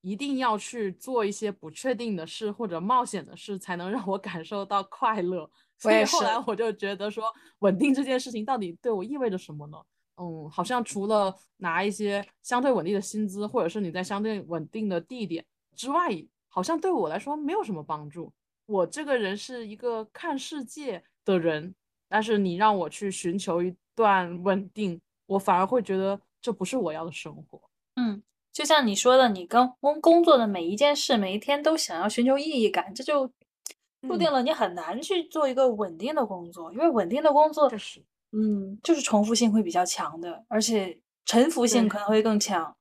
[0.00, 5.50] 一定要去做一些不确定的事或者冒险的事，才能让我感受到快乐。
[5.76, 7.24] 所以后来我就觉得说，
[7.58, 9.76] 稳定这件事情到底对我意味着什么呢？
[10.20, 15.42] 嗯，好像除了拿一些相对稳定的薪资，或者是你在相对稳定的地点
[15.74, 16.10] 之外，
[16.48, 18.30] 好像对我来说没有什么帮助。
[18.66, 21.74] 我这个人是一个看世界的人，
[22.06, 27.58] 但是你让我去寻求一段稳定，我反而会觉得这不是我要的生活。
[27.96, 33.26] 嗯，就像你说的，你跟工工作的每一件事，每一天都想要寻求意义感，这就
[34.02, 37.70] 注定了你很难去做一个稳定的工作，因为稳定的工作，
[38.32, 42.76] 嗯，就是重复性会比较强的，而且沉浮性可能会更强。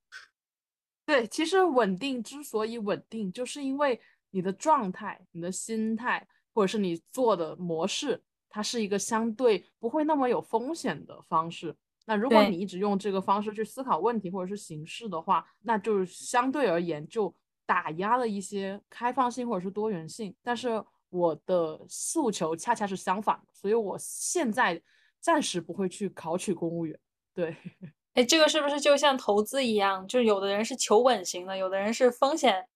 [1.06, 11.76] 对，其实稳定之所以稳定，就是因为你的状态、你的心态，或者是你做的模式，它是一个相对不会那么有风险的方式。
[12.06, 17.34] 那如果你一直用这个方式去思考问题或者是形式的话，那就是相对而言就
[17.66, 20.36] 打压了一些开放性或者是多元性。
[20.44, 24.80] 但是我的诉求恰恰是相反的，所以我现在
[25.20, 27.00] 暂时不会去考取公务员。
[27.34, 27.56] 对。
[28.16, 30.06] 哎，这个是不是就像投资一样？
[30.08, 32.68] 就有的人是求稳型的，有的人是风险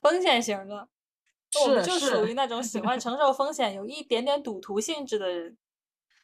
[0.00, 0.88] 风险型的。
[1.62, 5.56] 我们就属于那种喜欢 承受风险、有一点点赌徒性质的人。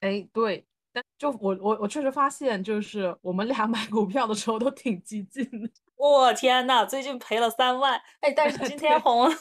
[0.00, 5.68] 哎，对，但就我我我确实发现，就是我们俩 买股票的时候都挺激进的。
[5.96, 9.34] 我天呐，最近赔了三万，哎，但是今天红了。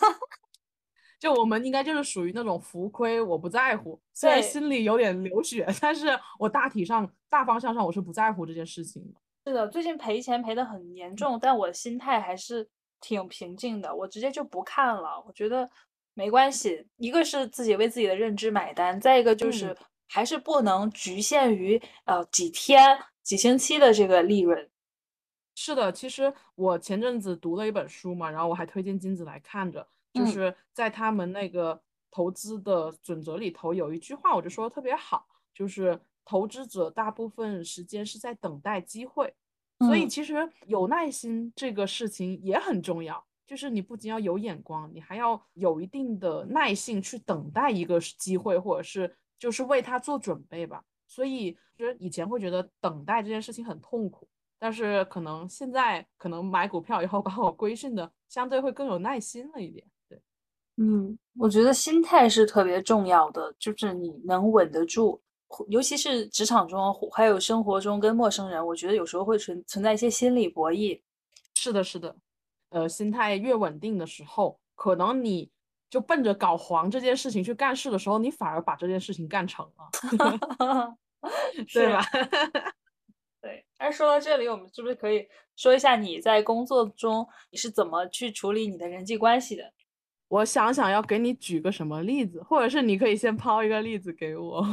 [1.21, 6.07] 就我们应该就是属于那种浮亏我不在乎，虽然心里有点流血，但是
[6.39, 9.19] 我大体上大方向上我是不在乎这件事情的。
[9.45, 12.67] 是的，最近赔钱赔的很严重，但我心态还是
[12.99, 15.69] 挺平静的，我直接就不看了，我觉得
[16.15, 16.88] 没关系。
[16.97, 19.77] 一个是自己为自己的认知买单，再一个就是
[20.10, 24.67] 还是不能局限于呃几天几星期的这个利润。
[25.53, 29.88] 是的，其实我前阵子读了一本书嘛，然后我还推荐金子来看着。
[30.13, 39.34] 就是在他们那个投资的准则里头有一句话，我就说的特别好，就是投资者大部分时间是在等待机会，
[39.80, 40.36] 所以其实
[40.67, 43.26] 有耐心这个事情也很重要。
[43.47, 50.82] 就是你不仅要有眼光，你还要有一定的耐性去等待一个机会，或者是就是为他做准备吧。
[51.06, 54.26] 所以就是以前会觉得等待这件事情很痛苦，
[54.58, 59.86] 但是可能现在可能买股票以后把我规训的相对会更有耐心了一点。
[60.82, 65.22] 嗯，我觉得心态是特别重要的，就是你能稳得住，
[65.67, 71.00] 尤其是职场中，还有生活中跟陌生人，我觉得有时候会存存在一些心理博弈。
[71.54, 72.15] 是的，是的，
[72.70, 75.52] 呃，心态越稳定的时候，可能你
[75.88, 80.98] 就奔着搞黄这件事情去干事的时候，你反而把这件事情干成了，
[81.72, 82.02] 对吧？
[83.39, 83.63] 对。
[83.78, 89.72] 哎，说到这里，我们是不是可以说一下你在工作中你是怎么去处理你的人际关系的？
[90.32, 94.65] 我想想要给你举个什么例子，或者是你可以先抛一个例子给我。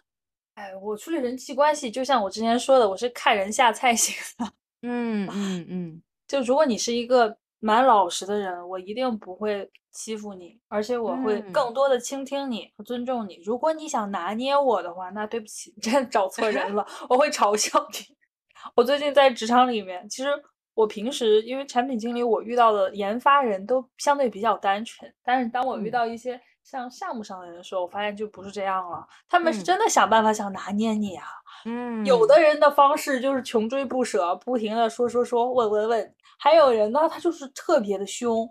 [0.56, 4.52] 哎，我处理人际关系，就像我之前说的，我是看人下菜型的。
[4.86, 13.40] 嗯嗯嗯，就如果你是一个蛮老实的人，我一定不会欺负你，而且我会更多的倾听你和尊重你。
[13.42, 18.14] 如果你想拿捏我的话，那对不起，真的找错人了，我会嘲笑你。
[18.76, 20.28] 我最近在职场里面，其实。
[20.76, 29.08] 我平时因为产品经理，我遇到的研发人都相对比较单纯，但是当我遇到一些像项目上的人的时候，我发现就不是这样了。
[29.26, 31.24] 他们是真的想办法想拿捏你啊。
[31.64, 36.14] 嗯，有的人的方式就是穷追不舍，不停的说说说，问问问。
[36.38, 38.46] 还有人呢，他就是特别的凶。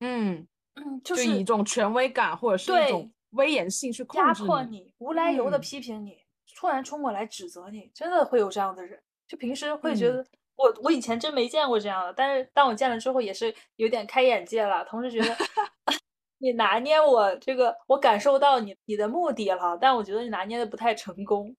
[0.00, 6.16] 嗯嗯，就是以一种权威感或者是一种威严性去压迫你，无来由的批评你，
[6.58, 8.98] 突然冲过来指责你，真的会有这样的人。
[9.28, 10.24] 就平时会觉得。
[10.56, 14.84] 我我以前真没见过这样的，但是当我见了之后，也是有点开眼界了。
[14.86, 15.36] 同时觉得
[16.38, 21.54] 你拿捏我这个，我感受到你你的目的了，但我觉得你拿捏的不太成功。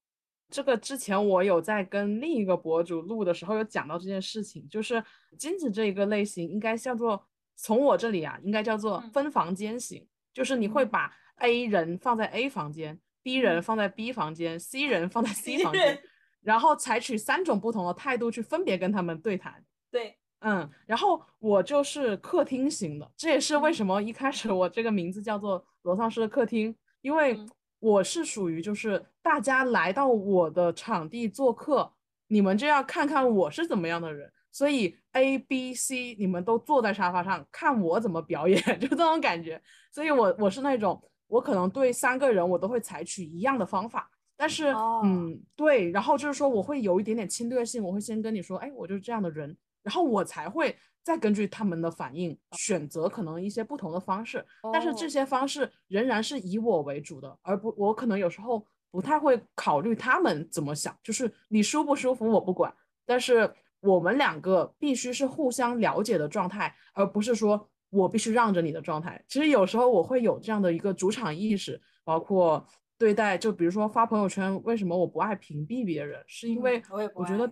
[0.50, 5.04] 这个之前我有在跟另一个博主录的时候有讲到这件事情，就是
[5.38, 7.22] 金子这一个类型应该叫做
[7.56, 16.02] 从我这里啊，应该叫做分房间型，就是你会把 A 人放在 A 房间，B 人放在 B 房间，C 人放在 C 房间。
[16.42, 19.64] 然后采取三种不同的态度去分别跟他们对谈。
[19.92, 27.40] 对，嗯，然后我就是客厅型的，这也是为什么一开始我这个名字叫做罗丧尸的客厅，因为
[27.80, 31.94] 我是属于就是大家来到我的场地做客，
[32.28, 39.62] 你们就要看看我是怎么样的人，所以 A、B、C 你们都坐在沙发上看我怎么表演， 就这种感觉。
[39.92, 44.10] 所以我我是那种，我可能对三个人我都会采取一样的方法。
[44.40, 44.68] 但是，
[45.04, 54.46] 嗯，对，然后就是说，我会有一点点侵略性，我会先跟你说，哎，我就是这样的人，然后我才会再根据他们的反应选择可能一些不同的方式。
[54.72, 62.72] 但是这些方式仍然是以我为主的，而不我可能有时候不太会考虑他们怎么想，就是你舒不舒服我不管，
[63.08, 69.20] 但是我们两个必须是互相了解的状态，而不是说我必须让着你的状态。
[69.28, 72.64] 其实有时候我会有这样的一个主场意识，包括。
[72.98, 76.24] 对待就比如说发朋友圈，为什么我不爱屏蔽别人？
[76.26, 76.82] 是因为
[77.14, 77.52] 我觉得，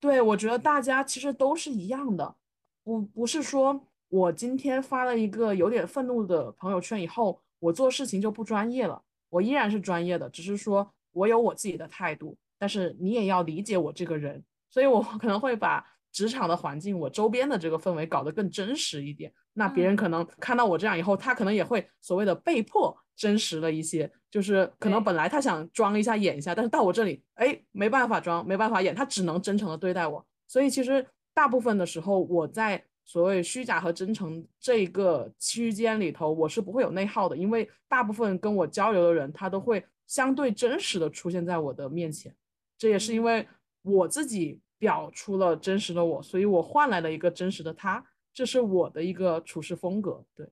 [0.00, 2.34] 对我觉得大家其实都是一样的，
[2.82, 19.32] 不不是说我今天发了一个有点愤怒的朋友圈以后，我做事情就不专业了，我依然是专业的，只是说我有我自己的态度，但是你也要理解我这个人，所以我可能会把职场的环境，我周边的这个氛围搞得更真实一点。
[19.52, 30.24] 那别人可能看到我这样以后，他可能也会所谓的被迫真实了一些，就是可能本来他想装一下演一下，但是到我这里，哎，没办法装，没办法演，他只能真诚的对待我。
[30.46, 42.34] 所以其实大部分的时候，我在所谓虚假和真诚这个区间里头，我是不会有内耗的，因为大部分跟我交流的人，他都会相对真实的出现在我的面前。
[42.76, 43.46] 这也是因为
[43.82, 48.04] 我自己表出了真实的我，所以我换来了一个真实的他。
[48.34, 50.46] 这是我的一个处事风格，对。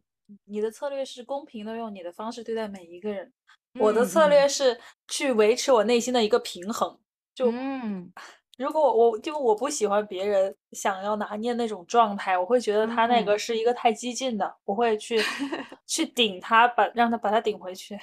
[0.44, 3.32] 你的策略是公平的用你的方式对待每一个人，
[3.78, 6.98] 我的策略是去维持我内心的一个平衡。
[7.34, 8.12] 就嗯，
[8.58, 15.18] 如果我就我不喜欢别人想要拿捏那种状态，我会觉得他那个是一个太激进的，我会去
[15.86, 17.98] 去顶他，把让他把他顶回去。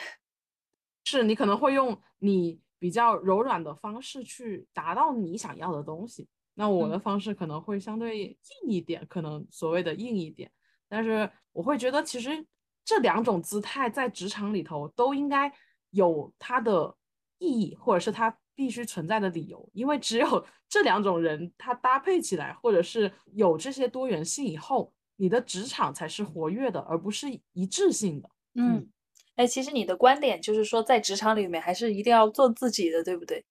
[1.06, 6.28] 是你可能会用你比较柔软的方式去达到你想要的东西。
[6.54, 8.38] 那我的方式可能会相对硬
[8.70, 10.52] 一点，可能所谓的硬一点，
[10.92, 12.46] 但是我会觉得其实
[12.84, 15.50] 这两种姿态在职场里头都应该
[15.92, 16.94] 有它的
[17.38, 28.30] 意义，或者是它必须存在的理由，因为只有 这两种人他搭配起来，或者是有这些多元性以后，你的职场才是活跃的，而不是一致性的。
[28.56, 28.90] 嗯，
[29.38, 33.46] 哎，其实你的观点就是说，在职场里面还是一定要做自己的，对不对？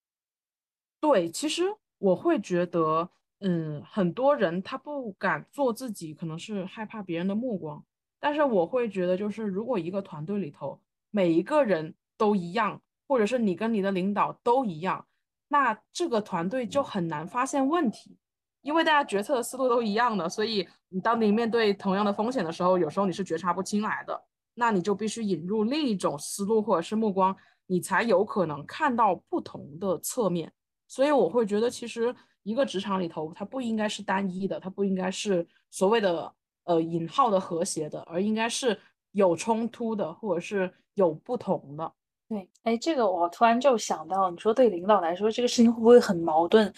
[1.01, 1.75] 对，其实。
[2.01, 3.11] 我会觉得，
[3.41, 7.83] 嗯，很多人他不敢做自己，可能是害怕别人的目光。
[8.19, 10.79] 但是我会觉得，就是如果一个团队里头
[11.11, 15.07] 每一个人都一样，或者是你跟你的领导都一样，
[15.49, 18.19] 那这个团队就很难发现问题，
[18.61, 20.29] 因为大家决策的思路都一样的。
[20.29, 24.23] 所以你当你面对同样的风险的时候，有时候你是觉察不清来的，
[24.55, 27.35] 那你就必须引入另一种思路或者是目光，
[27.67, 30.53] 你才有可能看到不同的侧面。
[30.87, 36.33] 所以我会觉得，其实一个职场里头，它不应该是单一的，它不应该是所谓的
[36.65, 38.79] 呃引号的和谐的，而应该是
[39.13, 41.93] 有冲突的，或者是有不同的。
[42.29, 46.73] 对，哎，这个我突然就想到，你说对领导来说，这个事情会不会很矛盾？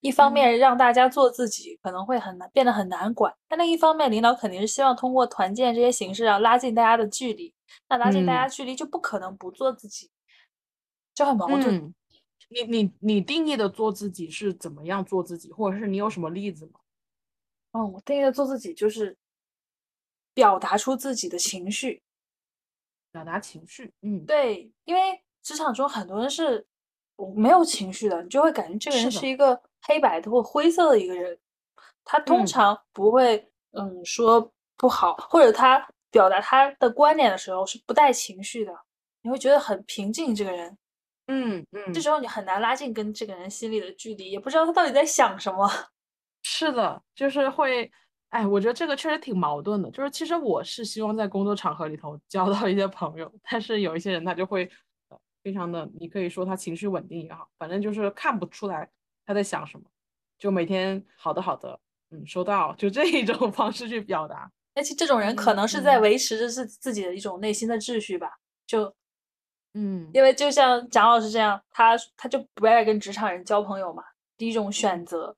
[0.00, 7.52] 一方面让大家做自己，可能会很难变得很难管；但另一方面，领导肯定是希望通过团建这些形式啊，拉近大家的距离。
[7.88, 10.10] 那拉近大家距离，就不可能不做自己，
[11.14, 11.94] 就很矛盾。
[12.48, 16.80] 你你你定义的做自己是怎么样做自己，或者是你有什么例子吗？
[17.72, 19.16] 哦，我定义的做自己就是
[20.32, 22.02] 表达出自己的情绪，
[23.12, 23.92] 表达情绪。
[24.02, 26.66] 嗯，对，因为职场中很多人是
[27.34, 31.38] 没有情绪的，你就会感觉这个人是一个黑白的或灰色的一个人，
[32.04, 38.72] 他通常不会嗯说不好，或者他表达他的观点的时候是不带情绪的，
[39.22, 40.78] 你会觉得很平静，这个人。
[41.28, 45.68] 嗯嗯，这时候你很难拉近跟这个人心里的距离，也不知道他到底在想什么。
[46.44, 47.90] 是的，就是会，
[48.28, 49.90] 哎，我觉得这个确实挺矛盾的。
[49.90, 54.70] 就是其实我是希望在工作场合里头交到一些朋友，但是有一些人他就会
[55.42, 58.88] 非常的，你可以说他情绪稳定也好，反正就是看不出来
[59.24, 59.84] 他在想什么，
[60.38, 61.80] 就每天好的好的，
[62.12, 64.48] 嗯，收到，就这一种 方式去表达。
[64.76, 68.30] 而且这种人可能是在维持着自自己的一种内心的秩序吧，
[68.64, 68.94] 就。
[69.78, 74.02] 嗯，因为就像蒋老师这样，他他就不爱跟职场人交朋友嘛，
[74.38, 75.36] 第一种选择。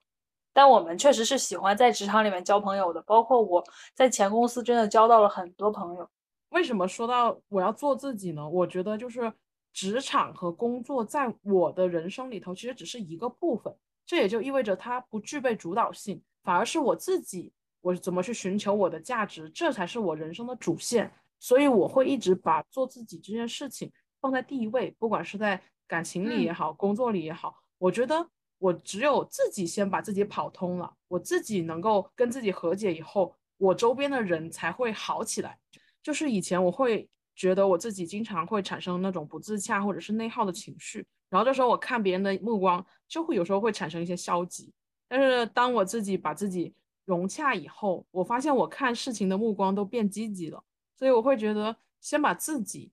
[0.53, 3.65] 但我们确实是喜欢在职场里面交朋友的，包括我
[3.97, 6.09] 在前公司真的交到了很多朋友。
[6.51, 8.49] 为什么说到我要做自己呢？
[8.49, 9.33] 我觉得就是
[9.73, 13.75] 职场和工作在我的人生里头其实只是一个部分，
[14.07, 21.13] 这也就意味着它不具备主导性，反而是我自己，我怎么去寻求我的价值，这才是我人生的主线。
[21.41, 23.93] 所以我会一直把做自己这件事情。
[24.21, 35.59] 放在第一位，不管是在感情里也好，工作里也好，我觉得我只有自己先把自己跑通了，我自己能够跟自己和解以后，我周边的人才会好起来。
[36.03, 44.73] 就是以前我会觉得我自己经常会产生那种不自洽或者是内耗的情绪，然后这时候我看别人的目光，就会有时候会产生一些消极。
[45.07, 50.63] 但是当我自己把自己融洽以后，我发现我看事情的目光都变积极了，
[50.99, 52.91] 所以我会觉得先把自己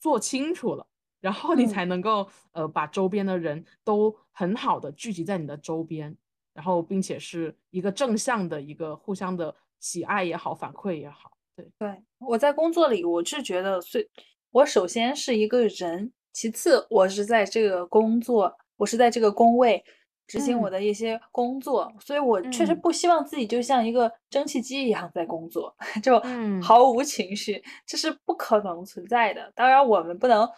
[0.00, 0.86] 做清楚了，
[1.20, 6.16] 然后你才能够呃把周边的人都很好的聚集在你的周边，
[6.54, 11.30] 然后并且是一个正向的一个互相的喜爱也好，反馈也好。
[11.54, 14.08] 对对，我在工作里，我是觉得，最
[14.50, 19.84] 我首先是一个人，其次我是在这个工作，我是在这个工位
[20.30, 26.22] 执行我的一些工作，所以我确实不希望自己就像一个蒸汽机一样在工作， 就
[26.62, 29.52] 毫无情绪，这是不可能存在的。
[29.56, 30.48] 当然，我们不能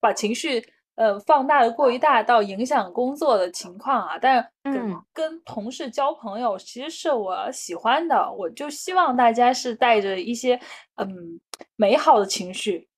[0.00, 0.64] 把情绪。
[0.98, 4.44] 呃，放大的过于大到影响工作的情况啊，但
[5.12, 10.60] 跟同事交朋友其实是我喜欢的，我就希望大家是带着一些
[10.96, 11.40] 嗯
[11.76, 12.88] 美好的情绪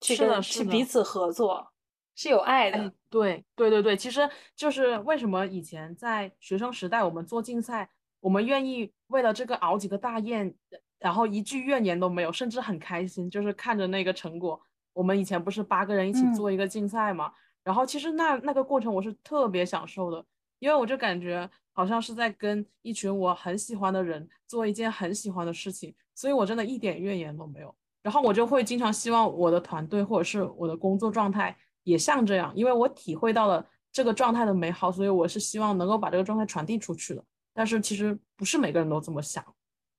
[0.00, 1.66] 去跟去彼此合作，
[2.14, 2.92] 是有爱的。
[3.10, 7.88] 对对对对，其实就是为什么以前在学生时代我们做竞赛，
[8.20, 10.54] 我们愿意为了这个熬几个大夜，
[10.98, 14.60] 然后一句怨言都没有，甚至很开心，就是看着那个成果。
[14.92, 20.24] 我们以前不是八个人一起做一个竞赛嘛，然后其实那那个过程我是特别享受的，
[20.60, 27.74] 因为我就感觉好像是在跟一群我很喜欢的人做一件很喜欢的事情，所以我真的一点怨言都没有。
[28.02, 37.24] 然后我就会经常希望我的团队或者是我的工作状态也像这样，因为我体会到了这个状态的美好，所以我是希望能够把这个状态传递出去的。
[37.52, 39.44] 但是其实不是每个人都这么想。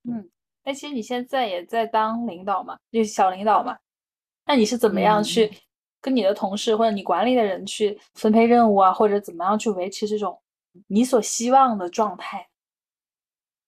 [0.04, 0.28] 嗯，
[0.64, 3.78] 哎，其实你现在也在当领导嘛，就是小领导嘛。
[4.44, 5.50] 那你是怎么样去
[6.00, 10.40] 跟你的同事或者你管理的人去分配任务啊，或者怎么样去维持这种
[10.88, 12.48] 你所希望的状态？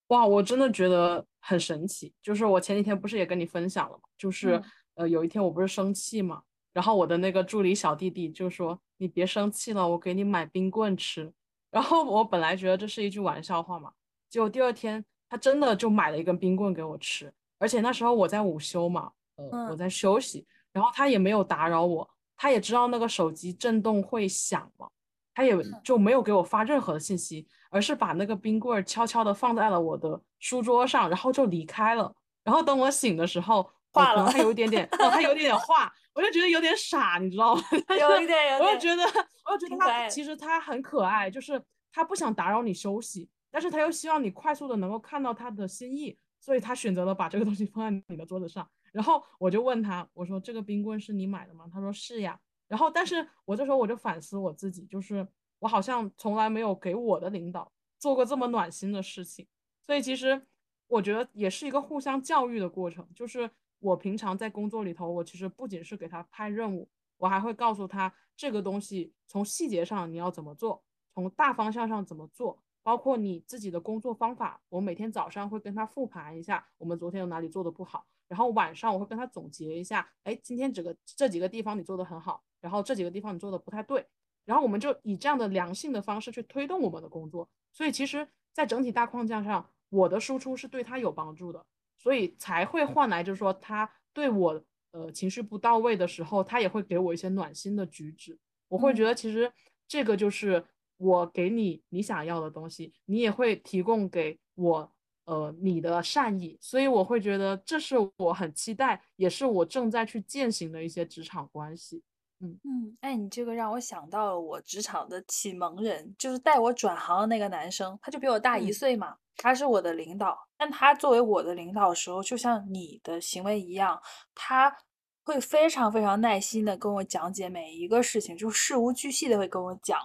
[0.08, 2.12] 哇，我真的觉得很神奇。
[2.22, 4.02] 就是我前几天不是也跟你分享了吗？
[4.16, 4.62] 就是
[4.94, 6.42] 呃，有一天我不是生气嘛，
[6.72, 11.32] 然后我的那个助理小弟弟就说：“你别生气了，我给你买冰棍吃。”
[11.70, 13.92] 然后我本来觉得这是一句玩笑话嘛，
[14.30, 20.46] 结果第二天他真的就买了一根冰棍给我吃，而且那时候我在午休嘛，呃，我在休息。
[20.72, 24.88] 然后他也没有打扰我，他也知道那个手机震动会响嘛，
[25.34, 32.14] 他也就没有给我发任何的信息，而是把那个冰棍悄悄的放在了我的书桌上，然后就离开了。
[32.44, 37.62] 然后等我醒的时候，化了，他有一点点，哦，他有点点化，我就觉得有点傻，你知道吗？
[37.96, 39.04] 有一点，我就觉得，
[39.48, 41.62] 我就觉得他其实他很可爱，就是
[41.92, 48.68] 他不想打扰你休息，但是他又希望你快速的能够看到他的心意，所以他选择了把这个东西放在你的桌子上。
[48.90, 51.66] 然后我就问他，我说这个冰棍是你买的吗？
[51.72, 52.36] 他说是呀。
[52.66, 55.24] 然后，但是我这时候我就反思我自己，就是
[55.60, 59.46] 我好像从来没有给我的领导做过这么暖心的事情。
[59.86, 60.44] 所以其实
[60.88, 63.08] 我觉得也是一个互相教育的过程。
[63.14, 63.48] 就是
[63.80, 70.82] 我平常在工作里头，我其实不仅是给他派任务，我还会告诉他这个东西从细节上你要怎么做，
[71.14, 74.60] 从大方向上怎么做，包括你自己的工作方法。
[74.68, 78.06] 我每天早上会跟他复盘一下，我们昨天有哪里做的不好。
[78.28, 84.06] 然后晚上我会跟他总结一下，哎，今天这个这几个地方你做的很好，然后这几个地方你做的不太对，
[84.44, 87.48] 然后我们就以这样的良性的方式去推动我们的工作。
[87.72, 91.64] 所以其实，在整体大框架上，我的输出是对他有帮助的，
[91.98, 98.38] 所以才会换来就是说他对我呃情绪不到位的时候，他也会给我一些暖心的举止。
[98.68, 99.52] 我会觉得其实
[99.86, 100.64] 这个就是
[100.96, 104.92] 我给你你想要的东西，你也会提供给我。
[105.28, 112.02] 呃，你的善意，所以我会觉得这是我很期待，也是我正在去践行的一些职场关系。
[112.40, 112.58] 嗯。
[112.64, 124.00] 嗯，哎，你这个让我想到了我职场的启蒙人，就是带我转行的那个男生，他就比我大一岁嘛，他是我的领导，但他作为我的领导的时候，就像你的行为一样，
[124.34, 124.76] 他
[125.24, 129.98] 会非常非常耐心的跟我讲解每一个事情，就事无巨细的会跟我讲，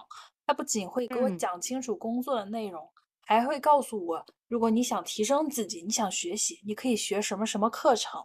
[0.46, 2.88] 他不仅会给我讲清楚工作的内容。
[3.26, 8.22] 还会告诉我，如果你想提升自己，你想学习，你可以学什么什么课程，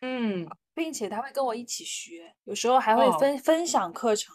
[0.00, 0.48] 嗯，
[0.78, 4.32] 并且他会跟我一起学，有时候还会分分享课程，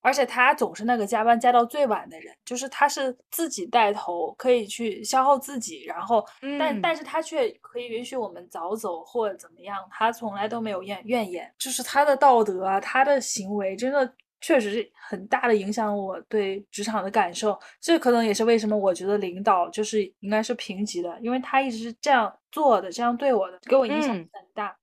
[0.00, 6.26] 而且他总是那个加班加到最晚的人，就是他是自己带头，可以去消耗自己，然后，
[6.58, 14.12] 但但是他却可以允许我们早走或者怎么样，他从来都没有怨怨言，就是他的道德啊，他的行为真的。
[14.44, 24.76] 确实是很大的影响我对职场的感受，这可能也是为什么我觉得领导就是应该是平级的，因为他一直是这样做的，这样对我的，给我影响很大。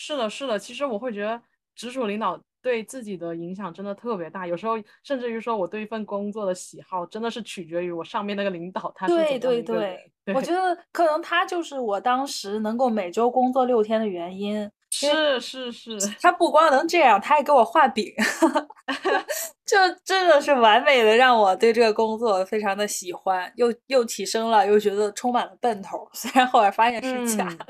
[0.00, 1.38] 是的，是的，其实我会觉得
[1.76, 14.70] 直属领导对自己的影响真的特别大，有时候甚至于说我对一份工作的喜好真的是取决于我上面那个领导他是对对对，我觉得可能他就是我当时能够每周工作六天的原因。
[14.92, 18.12] 是是是，他不光能这样，他还给我画饼，
[19.64, 26.08] 就真的是完美的让我对这个工作非常的喜欢，又又提升了，又觉得充满了奔头。
[26.12, 27.66] 虽然后来发现是假的，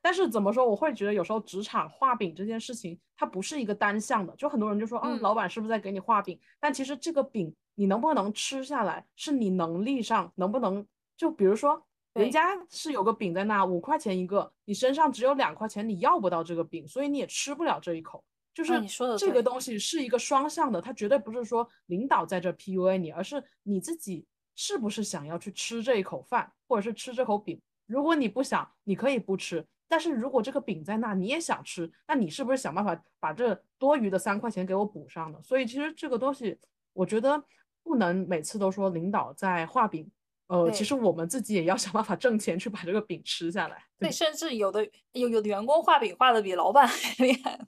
[0.00, 6.38] 但是怎么说，我会觉得有时候职场画饼这件事情，它不是一个单向的，就很多人就说，嗯，老板是不是在给你画饼？
[6.58, 11.84] 但其实这个饼你能不能吃下来，是你能力上能不能，就比如说。
[12.12, 18.22] 人家是有个饼在那，五块钱一个，你身上只有两块钱，你要不到这个饼，所以你也吃不了这一口。
[18.52, 18.84] 就是
[19.16, 24.26] 这个东西是一个双向的，它绝对不是说领导在这 PUA 你，而是你自己
[24.56, 27.62] 是不是想要去吃这一口饭，或者是吃这口饼。
[27.90, 35.38] 如果你不想，你可以不吃；但是如果这个饼在那，你也想吃，那你是不是想办法把这多余的三块钱给我补上呢？
[35.42, 36.56] 所以其实这个东西，
[36.92, 37.42] 我觉得
[37.82, 40.08] 不能每次都说领导在画饼。
[40.46, 43.84] 呃，其实我们自己也要 想办法挣钱，去把这个饼吃下来。
[43.98, 47.58] 对，甚至有的有有的员工画饼画的比老板还 厉害。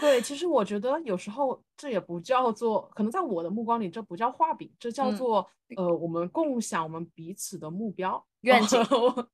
[0.00, 8.78] 对，其实我觉得有时候这也不叫做，可能在我的目光里，这不叫画饼，这叫做呃，我们共享我们彼此的目标 愿景。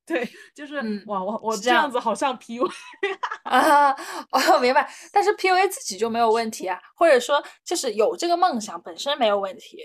[0.06, 2.70] 对，就是哇，我我这样子好像 PUA
[3.42, 3.94] 啊，
[4.54, 4.88] 我明白。
[5.12, 9.78] 但是 PUA 自己就没有问题啊，或者说就是有这个梦想本身没有问题。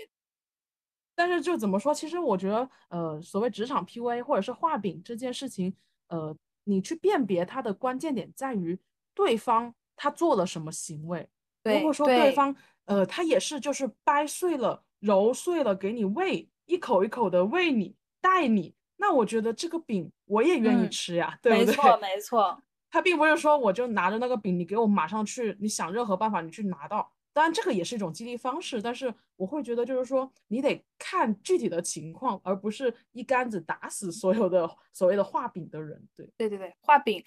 [1.16, 5.74] 但是就怎么说，其实我觉得，呃，所谓职场 PUA 或者是画饼这件事情，
[6.08, 8.78] 呃，你去辨别它的关键点在于
[9.12, 11.28] 对方他做了什么行为。
[11.62, 21.66] 如果说对方，呃，他也是就是掰碎了、揉碎了给你喂，一口一口的喂你、带你，那我觉得这个饼我也愿意吃呀，对不对？
[21.66, 22.62] 没错，没错。
[22.90, 27.12] 他并不是说我就拿着那个饼，你给我马上去，你想任何办法你去拿到。
[27.32, 36.02] 当然，这个也是一种激励方式，但是我会觉得，就是说，你得看具体的情况，而不是一竿子打死所有的所谓的画饼的人。
[36.16, 37.22] 对，对对对，画饼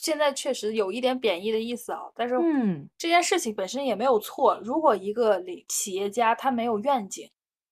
[0.00, 2.00] 现在确实有一点贬义的意思啊。
[2.14, 4.58] 但是，嗯，这件事情本身也没有错。
[4.62, 7.28] 如果一个领企业家他没有愿景，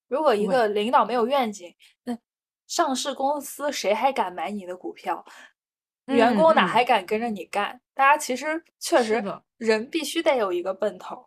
[0.09, 1.75] 如果一个领导没有愿景，
[2.05, 2.19] 那
[2.67, 5.25] 上市公司谁还敢买你的股票？
[6.07, 7.81] 员工哪还敢跟着你干？
[7.95, 9.23] 大家其实确实，
[9.57, 11.27] 人必须得有一个奔头。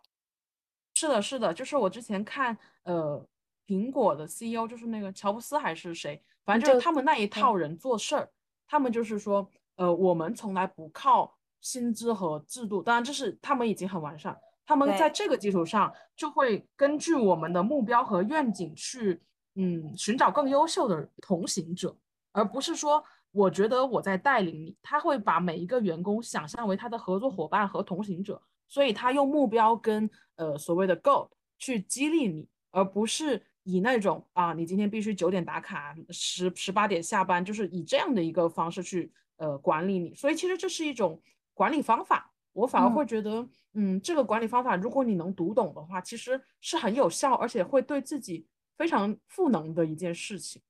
[0.94, 3.26] 是的，是的，就是我之前看，呃，
[3.66, 8.30] 苹果的 CEO 就是那个乔布斯还是谁，反正就是他们那一套人做事儿，
[8.66, 19.18] 他们就是说，呃，我们从来不靠薪资和制度，当然这是他们已经很完善，他们在这个基础上就会根据我们的目标和愿景去，
[19.54, 21.96] 嗯，寻找更优秀的同行者，
[22.32, 23.02] 而不是说
[23.32, 28.40] 我觉得我在带领你，他会把每一个员工想象为他的合作伙伴和同行者。
[28.68, 31.26] 所以他用目标跟呃所谓的 goal
[31.58, 39.10] 去激励你，而不是以那种啊你今天必须九点打卡，十十八点下班，就是以这样的一个方式去
[39.40, 40.14] 呃管理你。
[40.14, 41.20] 所以其实这是一种
[41.54, 50.62] 管理方法，我反而会觉得，嗯，这个管理方法如果你能读懂的话，其实是很有效，而且会对自己非常赋能的一件事情。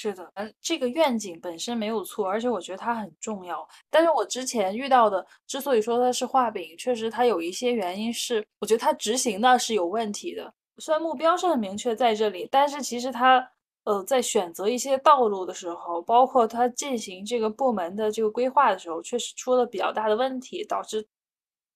[0.00, 3.68] 是的，呃，这个愿景本身没有错，而且我觉得它很重要。
[3.90, 10.54] 但是我之前遇到的，之所以说它是画饼，确实它有一些原因是，我觉得它执行的是有问题的。
[10.76, 13.44] 虽然目标是很明确在这里，但是其实它，
[13.88, 21.06] 呃，在选择一些道路的时候，包括他进行这个部门的这个规划的时候，确实出了比较大的问题，导致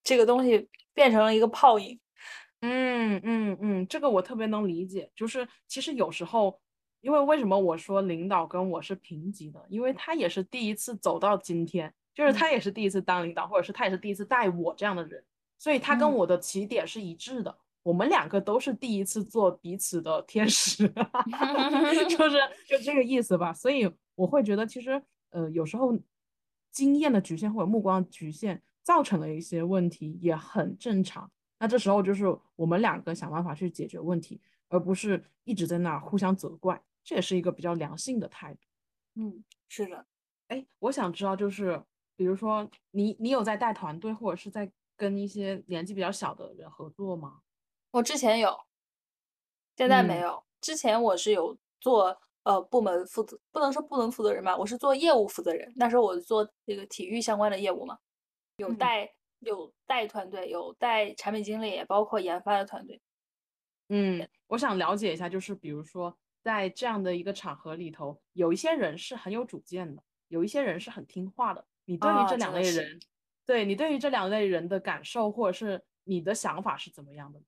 [0.05, 1.99] 这个东西变成了一个泡影。
[2.61, 6.61] 嗯嗯嗯，这个我特别能理解，就是其实有时候。
[7.01, 9.61] 因为为什么我说领导跟我是平级的？
[9.69, 15.21] 因为他也是第一次走到今天，就是他也是第一次当领导，或者是他也是第一次带我这样的人，
[15.59, 17.59] 所以他跟我的起点是一致的。
[17.83, 20.89] 我们两个都是第一次做彼此的天使，
[22.09, 23.53] 就是就这个意思吧。
[23.53, 25.99] 所以我会觉得，其实呃，有时候
[26.71, 31.31] 经验的局限或者目光局限造成了一些问题，也很正常。
[31.59, 32.25] 那这时候就是
[32.57, 36.83] 我们两个想办法去解决问题，而不是一直在那互相责怪。
[37.05, 38.61] 这也是一个比较良性的态度，
[39.17, 40.07] 嗯，是的，
[40.47, 41.83] 哎，我想知道，就是
[42.15, 47.41] 比如说你，你有在带团队，或者是在跟一些年纪比较小的人合作吗？
[47.93, 48.59] 我之前有，
[49.77, 50.43] 现在没有。
[50.61, 55.73] 之前我是有做呃部门负责，不能说部门负责人吧，我是做业务负责人。
[55.77, 57.99] 那时候我做这个体育相关的业务嘛，
[58.57, 63.01] 有带有带团队，有带产品经理，也包括研发的团队。
[63.89, 66.19] 嗯，我想了解一下，就是比如说。
[66.45, 71.65] 在这样的一个场合里头，有一些人是很有主见的，有一些人是很听话的。
[71.85, 73.01] 你对于这两类人，
[73.47, 77.41] 对你对于这两类人的感受，或者是你的想法是怎么样的？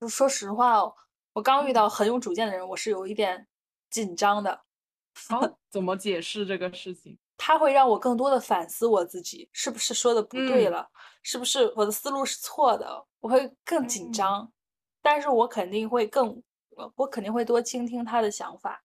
[0.00, 0.94] 就说实话哦，
[1.34, 3.46] 我刚遇到很有主见的人，我是有一点
[3.90, 4.62] 紧张的。
[5.28, 5.38] 好，
[5.70, 7.18] 怎么解释这个事情？
[7.36, 10.88] 他会让我更多的反思我自己是不是说的不对嗯了，
[11.22, 14.52] 是不是我的思路是错的，我会更紧嗯张，
[15.02, 18.82] 但是我肯定会更，我我肯定会多倾听他的想法，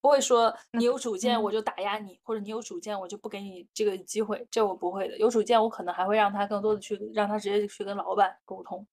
[0.00, 5.16] 不会说 你有主见我嗯就打压你，或者你有主见我就不给你这个机会，这我不会的。
[5.18, 8.84] 有主见我可能还会让他更多的去让他直接去跟老板沟通。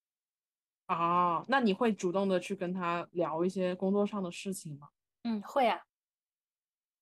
[0.87, 4.89] 啊，那你会主动的去跟他聊一些工作上的事情吗？
[5.23, 5.81] 嗯，会啊，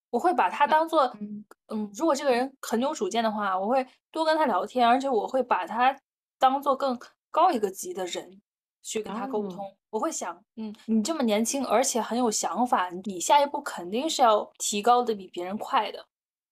[0.09, 5.97] 我会把他当做，嗯嗯，如果这个人很有主见的话，我会多跟他聊天，而且我会把他
[6.39, 6.97] 当做更
[7.29, 8.41] 高一个级的人
[8.81, 9.77] 去跟他沟哦通。
[9.89, 16.05] 我会想，嗯，你这么年轻，而且很有想法，你下一步肯定是要提高的比别人快的。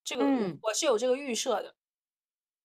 [0.03, 1.73] 这个嗯我是有这个预设的。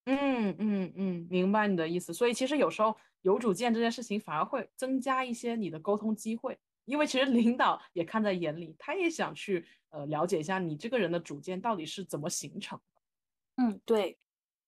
[0.07, 2.15] 嗯嗯嗯，明白你的意思。
[2.15, 13.63] 所以其实有时候有主见这件事情反而会增加一些你的沟通机会，因为其实领导也看在眼里，他也想去呃了解一下你这个人的主见到底是怎么形成的。
[13.63, 14.17] 嗯，对。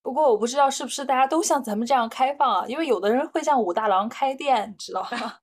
[0.01, 2.67] 不过我不知道是不是大家都像咱们这样开放啊？
[2.67, 5.39] 因为有的人会像武大郎开店，你知道吗？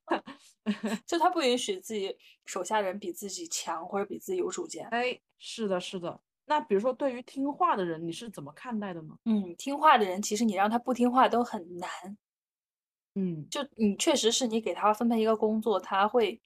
[1.06, 4.88] 就他不允许自己手下人比自己强或者比自己有主见。
[4.88, 6.20] 哎，是的，是的。
[6.46, 9.16] 那比如说对于听话的人，你是怎么看待的呢？
[9.26, 11.90] 嗯，听话的人其实你让他不听话都很难。
[13.16, 16.40] 嗯就你确实是你给他分配一个工作，他会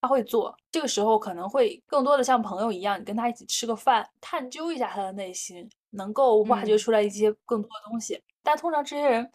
[0.00, 0.56] 他会做。
[0.70, 8.22] 这个时候可能会更多的像朋友一样，你跟他一起吃个饭，探究一下他的内心，能够挖掘嗯出来一些更多的东西。
[8.42, 9.30] 但通常这些人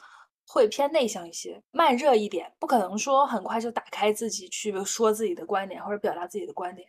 [0.48, 6.88] 会偏内向一些，慢热一点，不可能说很快就打开自己去说自己的观点或者表达自己的观点，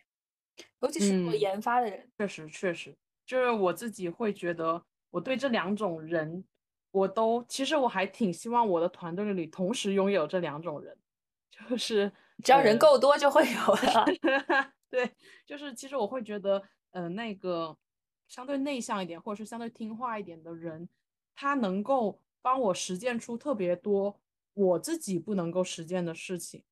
[0.81, 1.39] 尤其是做嗯。
[1.39, 2.11] 研发的人。
[2.17, 6.45] 确实，确实，就是我自己会觉得，我对这两种人，
[6.91, 10.97] 我都其实我还挺希望我的团队里同时拥有这两种人，
[11.51, 12.11] 就是
[12.43, 14.17] 只要人呃够多就会有的。
[14.89, 15.11] 对，
[15.45, 17.77] 就是其实我会觉得，呃，那个
[18.27, 20.89] 相对内向一点，或者是相对听话一点的人，
[21.35, 24.19] 他能够帮我实践出特别多
[24.53, 26.63] 我自己不能够实践的事情，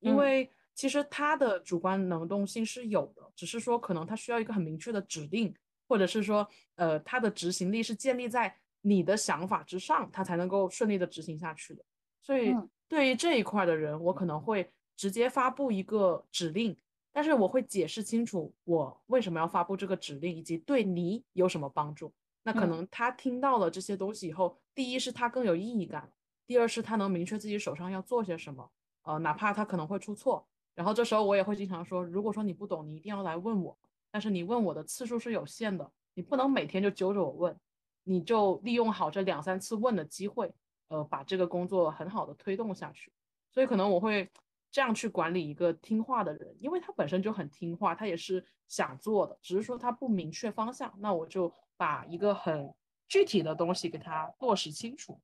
[0.00, 0.16] 因嗯。
[0.16, 5.54] 为其实他的主观能动性是有的，只是说可能他需要一个很明确的指令，
[5.88, 11.84] 或者是说，呃，他的执行力是建立在你的想法之上，他才能够顺利的执行下去的。
[12.20, 16.76] 所以嗯对于这一块的人，我可能会直接发布一个指令，
[17.12, 22.12] 但是我会解释清楚我为什么要发布这个指令，以及对你有什么帮助。
[22.42, 26.12] 那可嗯能他听到了这些东西以后，第一是他更有意义感，
[26.46, 28.70] 第二是他能明确自己手上要做些什么，
[29.04, 30.46] 呃，哪怕他可能会出错。
[30.74, 33.78] 然后这时候我也会经常说，如果说你不懂，你一定要来问我，
[34.10, 37.56] 但是你问我的次数是有限的，你不能每天就揪着我问，
[38.04, 40.52] 你就利用好这两三次问的机会，
[40.88, 43.12] 呃，把这个工作很好的推动下去。
[43.50, 44.30] 所以可能我会
[44.70, 52.74] 这样去管理一个听话的人，因为他本身就很听话，他也是想做的，只是说他不明确方向，那我就把一个很
[53.08, 55.20] 具体的东西给他落实清楚。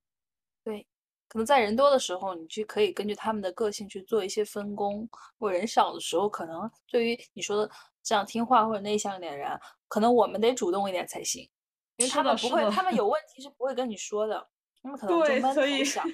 [0.62, 0.86] 对，
[1.28, 5.02] 可能在人多的时候，你去可以根据他们的个性去做一些分工；
[5.36, 7.70] 如果人少的时候，可能对于你说的
[8.02, 9.48] 这样听话或者内向一点的人，
[9.86, 11.48] 可能我们得主动一点才行，
[11.96, 12.94] 因为他们不会，他们。
[12.94, 14.48] 有问题是不会跟你说的，
[14.82, 16.04] 他们可能就对，闷头想。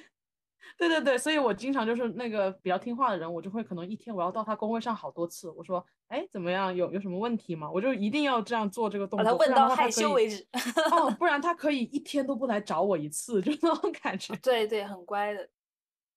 [0.77, 6.75] 对对对，所以我经常就是那个比较听话的人，我就会可能一天我要到他工位上好多次，我说，哎，怎么样？
[6.75, 7.69] 有有什么问题吗？
[7.71, 10.45] 我就一定要这样做这个动作，把他问到害羞为止。
[10.91, 14.35] 哦， 不然他可以一天都不来找我一次，就那种感觉。
[14.37, 15.49] 对对，很乖的。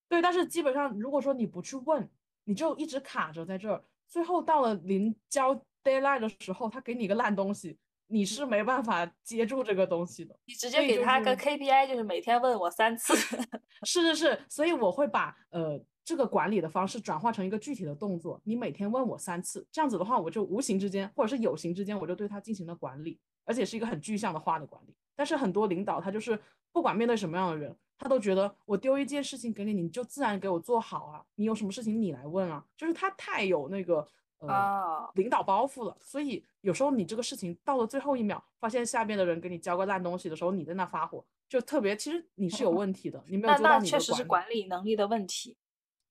[0.08, 2.08] 对，但是基本上如果说你不去问，
[2.44, 7.78] 你就一直卡着在这儿，最后到了临交 deadline 的时候，他给你个烂东西，
[8.08, 10.34] 你是没办法接住这个东西的。
[10.46, 13.14] 你直接给他个 KPI，就是每天问我三次。
[13.84, 24.94] 是是是，所以我会把呃这个管理的方式转化成一个具体的动作，你每天问我三次，这样子的话，我就无形之间或者是有形之间，我就对他进行了管理，而且是一个很具象的化的管理。
[25.14, 26.38] 但是很多领导他就是
[26.72, 34.06] 不管面对什么样的人，他都觉得我丢一件事情给你，你就自然给我做好啊，你有什么事情你来问啊，就是他太有那个
[34.38, 44.46] 呃、啊领导包袱了，所以有时候你这个事情到了最后一秒，发现下边的人给你交个烂东西的时候，你在那发火，就特别其实你是有问题的，你没有那做到你的那确实是管理。
[44.46, 45.56] 管理能力的问题。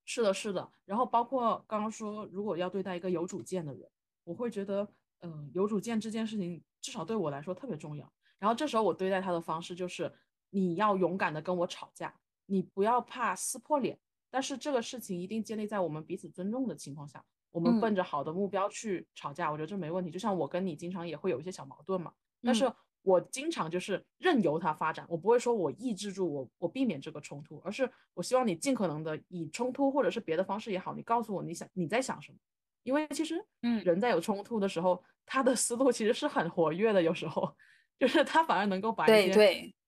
[0.06, 0.70] 是的，是的。
[0.86, 3.90] 然后包括刚刚说，如果要对待一个有主见的人，
[4.24, 4.88] 我会觉得，
[5.20, 8.10] 嗯、有主见这件事情至少对我来说特别重要。
[8.40, 10.14] 然后这时候我对待他的方式就是，
[10.50, 12.14] 你要勇敢的跟我吵架，
[12.46, 14.00] 你不要怕撕破脸，
[14.30, 17.26] 但是这个事情一定建立在我们彼此尊重的情况下，
[17.58, 17.80] 我们嗯。
[17.80, 20.12] 奔着好的目标去吵架，我觉得这没问题。
[20.12, 22.76] 就像我跟你经常也会有一些小矛盾嘛，但是嗯。
[23.02, 32.38] 我经常就是任由它发展，我不会说我抑制住我，我避免这个冲突，而是我希望你尽可能的以冲突或者是别的方式也好，你告诉我你想你在想什么，
[32.84, 33.84] 因为其实嗯。
[33.84, 37.52] 人在有冲突的时候，他的思路其实是很活跃的，有时候。
[38.00, 39.34] 就是他反而能够把一些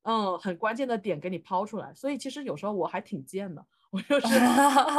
[0.02, 1.94] 嗯很关键的点给你抛出来。
[1.94, 4.28] 所以其实有时候我还挺贱的，我就是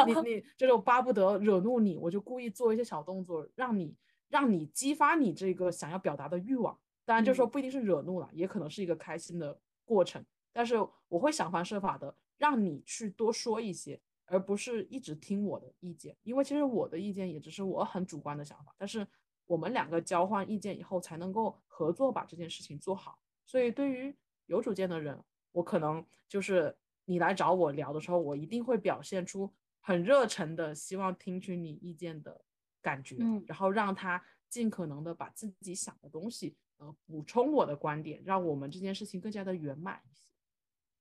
[0.07, 3.95] 你你就是我巴不得惹怒你，我就故意做一些小动作，让你
[4.29, 6.79] 让你激发你这个想要表达的欲望。
[7.05, 10.25] 当然，就说嗯不一定是惹怒了，也可能是一个开心的过程。
[10.53, 10.77] 但是
[11.09, 19.07] 我会想方设法的让你去多说一些，而不是一直听我的意见，因为其实我的意见也只是我很主观的想法，但是
[19.47, 23.19] 我们两个交换意见以后，才能够合作把这件事情做好。
[23.45, 24.15] 所以对于
[24.47, 25.21] 有主见的人，
[25.53, 26.77] 我可能就是
[27.11, 32.45] 你来找我聊的时候，我一定会表现出很热忱的希望听取你意见的
[32.81, 33.45] 感觉，嗯。
[33.47, 40.25] 然后让他尽可能的把自己想的东西，呃，补充我的观点，让我们这件事情更加的圆满一些。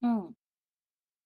[0.02, 0.34] 嗯，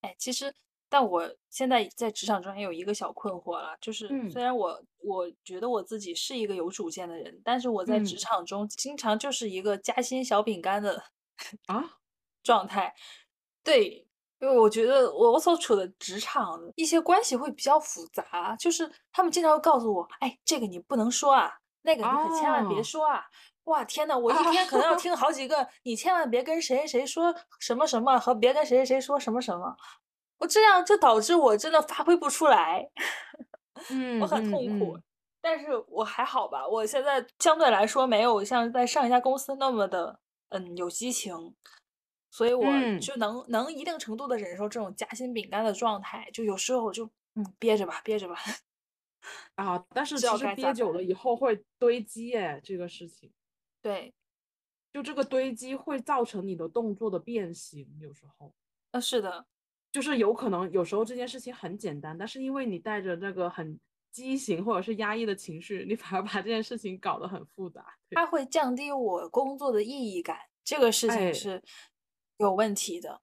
[0.02, 0.54] 哎，其实，
[0.90, 4.30] 但我现在在职场中也有一个小困惑了，就是嗯。
[4.30, 8.20] 虽然我我觉得我自己是一个有主见的人，但是我在职嗯。
[8.20, 11.04] 场中经常就是一个夹心小饼干的
[11.68, 12.00] 啊，
[12.44, 12.94] 状态。
[13.64, 14.08] 对，
[14.44, 21.50] 因为我觉得我我所处的职场一些关系会比较复杂，就是他们经常会告诉我，哎，这个你不能说啊，
[21.84, 23.24] 那个你可千万别哦说啊。
[23.64, 29.78] 哇，天呐，我一天可能要 听好几个，你千万别跟谁谁谁说什么什么，和别跟谁谁谁说什么什么。
[30.40, 32.86] 我这样就导致我真的发挥不出来，
[33.90, 34.98] 嗯，我很嗯痛苦。
[34.98, 35.04] 嗯
[35.46, 40.18] 但是我还好吧，我现在相对来说没有像在上一家公司那么的
[40.50, 41.54] 嗯有激情，
[42.34, 46.28] 所以我嗯就能能一定程度的忍受这种夹心饼干的状态。
[46.34, 47.06] 就有时候我就
[47.36, 48.36] 嗯憋着吧，憋着吧。
[49.54, 53.32] 啊，但是其实该咋办憋久了以后会堆积，哎，这个事情，
[53.84, 54.12] 对，
[54.92, 58.52] 就这个堆积会造成你的动作的变形，有时候
[58.94, 59.46] 呃，是的，
[59.92, 63.80] 就是有可能有时候这件事情很简单，但是因为你带着那个很
[64.12, 67.86] 畸形或者是压抑的情绪，你反而把这件事情搞得很复杂。
[68.10, 71.64] 它会降低我工作的意义感，这个事哎情是
[72.38, 73.22] 有问题的。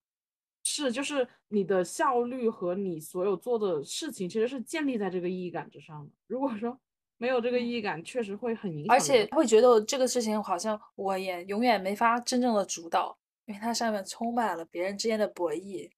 [0.62, 6.12] 是，就是你的效率和你所有做的事情，其实是建立在这个意义感之上的。
[6.26, 6.78] 如果说
[7.16, 15.90] 没有这个意义感，确实会很影响而且会觉得这个事情好像我也永远没法真正的主导，因为它上面充满了别人之间的博弈。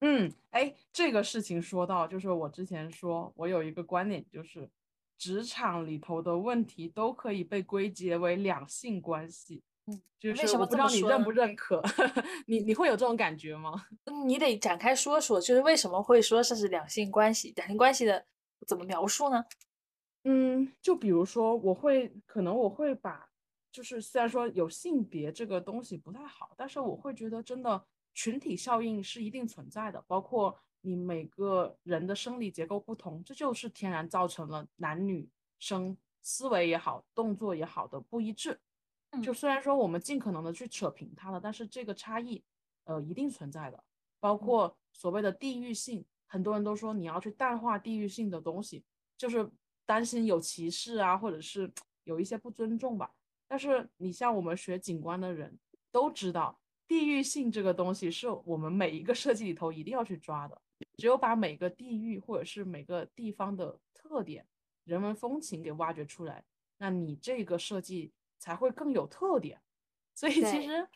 [0.00, 4.68] 嗯，哎，这个事情说到，就是我之前说，我有一个观点，就是
[5.16, 9.62] 职场里头的问题都可以被归结为两性关系。
[9.86, 11.82] 嗯，就是为什么我不知道你认不认可，
[12.46, 13.86] 你你会有这种感觉吗？
[14.06, 17.52] 嗯你得展开说说，就是为什么会说这是两性关系？
[17.56, 18.24] 两性关系的
[18.66, 19.44] 怎么描述呢？
[20.24, 23.28] 嗯，就比如说，我会可能我会把，
[23.70, 35.28] 就是虽然说有性别这个东西不太好，但是我会觉得真的群体效应是一定存在的，包括你每个人的生理结构不同，这就是天然造成了男女
[35.58, 38.58] 生思维也好，动作也好的不一致。
[39.22, 42.42] 就嗯虽然说我们尽可能的去扯平它了，但是这个差异，
[42.84, 43.82] 呃，一定存在的。
[44.20, 48.82] 包括所谓的地域性，很多人都说你要去淡化地域性的东西，
[49.16, 49.50] 就是
[49.84, 51.70] 担心有歧视啊，或者是
[52.04, 53.10] 有一些不尊重吧。
[53.46, 55.58] 但是你像我们学景观的人
[55.92, 56.58] 都知道，
[56.88, 60.60] 地域性这个东西是我们每一个设计里头一定要去抓的。
[60.96, 64.46] 只有把每个地域或者是每个地方的特点、
[64.84, 66.44] 人文风情给挖掘出来，
[66.78, 68.12] 那你这个设计
[68.44, 69.58] 才会更有特点。
[70.14, 70.86] 所以其实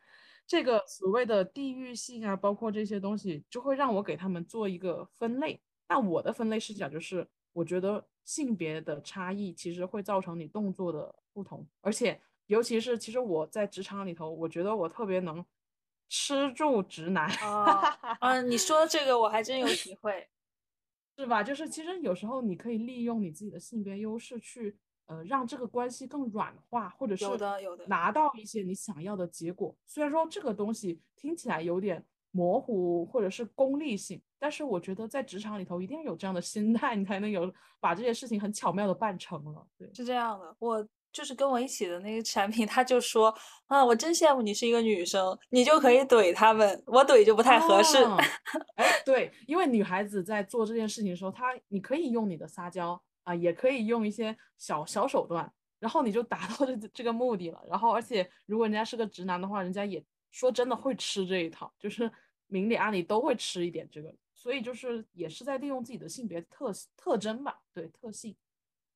[0.46, 5.58] 这个所谓的地域性啊，包括这些东西，就会让我给他们做一个分类。
[5.88, 15.42] 那我的分类视角就是，我觉得性别的差异其实会造成你动作的不同，而且尤其是其实我在职场里头，我觉得我特别能
[16.10, 17.26] 吃住直男。
[17.36, 20.28] 啊，嗯，你说这个我还真有体会。
[21.16, 21.42] 是吧？
[21.42, 24.78] 就是其实有时候你可以利用你自己的性别优势去，
[25.08, 29.74] 呃，让这个关系更软化，或者是有的有的拿到一些你想要的结果。
[29.86, 37.50] 虽然说这个东西听起来有点模糊或者是功利性，但是我觉得在职场里头一定要有这样的心态，你才能有
[37.80, 39.66] 把这些事情很巧妙的办成了。
[39.78, 43.34] 对，是这样的，我就是跟我一起的那个产品，他就说
[43.66, 47.96] 啊，我真羡慕你是一个女生，你就可以怼他们，我怼就不太合适。
[48.04, 48.18] 啊
[48.76, 57.62] 哎，对，因为女孩子在做这件事情的时候，她你可以用你的撒娇啊，也可以用一些小小手段，然后你就达到这这个目的了。
[57.68, 62.10] 然后，而且如果人家是个直男的话，人家也说真的会吃这一套，就是
[62.46, 68.34] 明里暗里都会吃一点这个，所以就是也是在利用自己的性别特特征吧，对特性。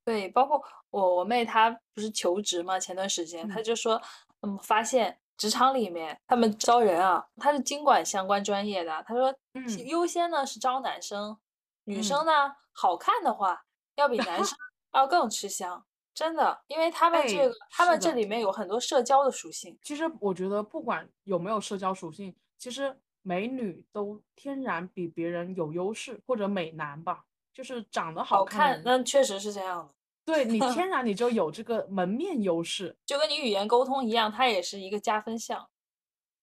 [0.03, 3.65] 对，包括我我妹她不是求职嘛，前段时间她嗯。
[3.65, 4.01] 就说，
[4.41, 9.87] 嗯，发现职场里面他们招人啊，她是经管相关专业的，她说嗯。
[9.87, 11.39] 优先呢是招男生，
[11.85, 12.03] 女嗯。
[12.03, 12.33] 生呢
[12.73, 13.63] 好看的话
[13.97, 14.57] 要比男生
[14.95, 15.85] 要更吃香。
[16.15, 19.79] 真的，因为他们哎这个，他们这里面有很多社交的属性。
[19.83, 29.95] 其实我觉得不管有没有社交属性，其实美女都天然比别人有优势，或者美男吧，就是长得好好看，那确实是这样的，
[30.27, 32.95] 对你天 然你就有这个门面优势。
[33.07, 35.67] 就跟你语言沟通一样，它也是一个加分项。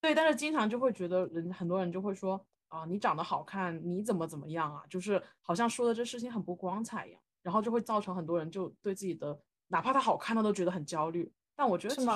[0.01, 4.81] 对，但是经常就会觉得人很多人就会说啊，你长得好看，你怎么怎么样啊？
[4.89, 11.31] 就是好像说的这事情很不光彩一样，然后就会造成很多人就对自己的，哪怕他好看，他都觉得很焦虑。
[11.55, 12.09] 但我觉得其实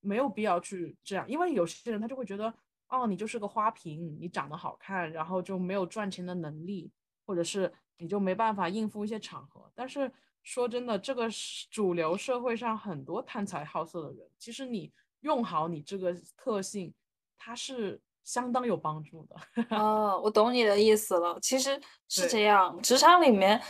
[0.00, 2.52] 没有必要去这样，因为有些人他就会觉得，
[2.88, 6.92] 哦，你就是个花瓶，你长得好看，然后就没有赚钱的能力，
[7.26, 9.70] 或者是你就没办法应付一些场合。
[9.74, 10.10] 但是
[10.44, 16.94] 说真的，这个是主流社会上很多贪财好色的人，其实你用好你这个特性，
[17.36, 19.66] 它是相当有帮助的。
[19.76, 21.36] 哦，我懂你的意思了。
[21.40, 23.60] 其实是这样，职场里面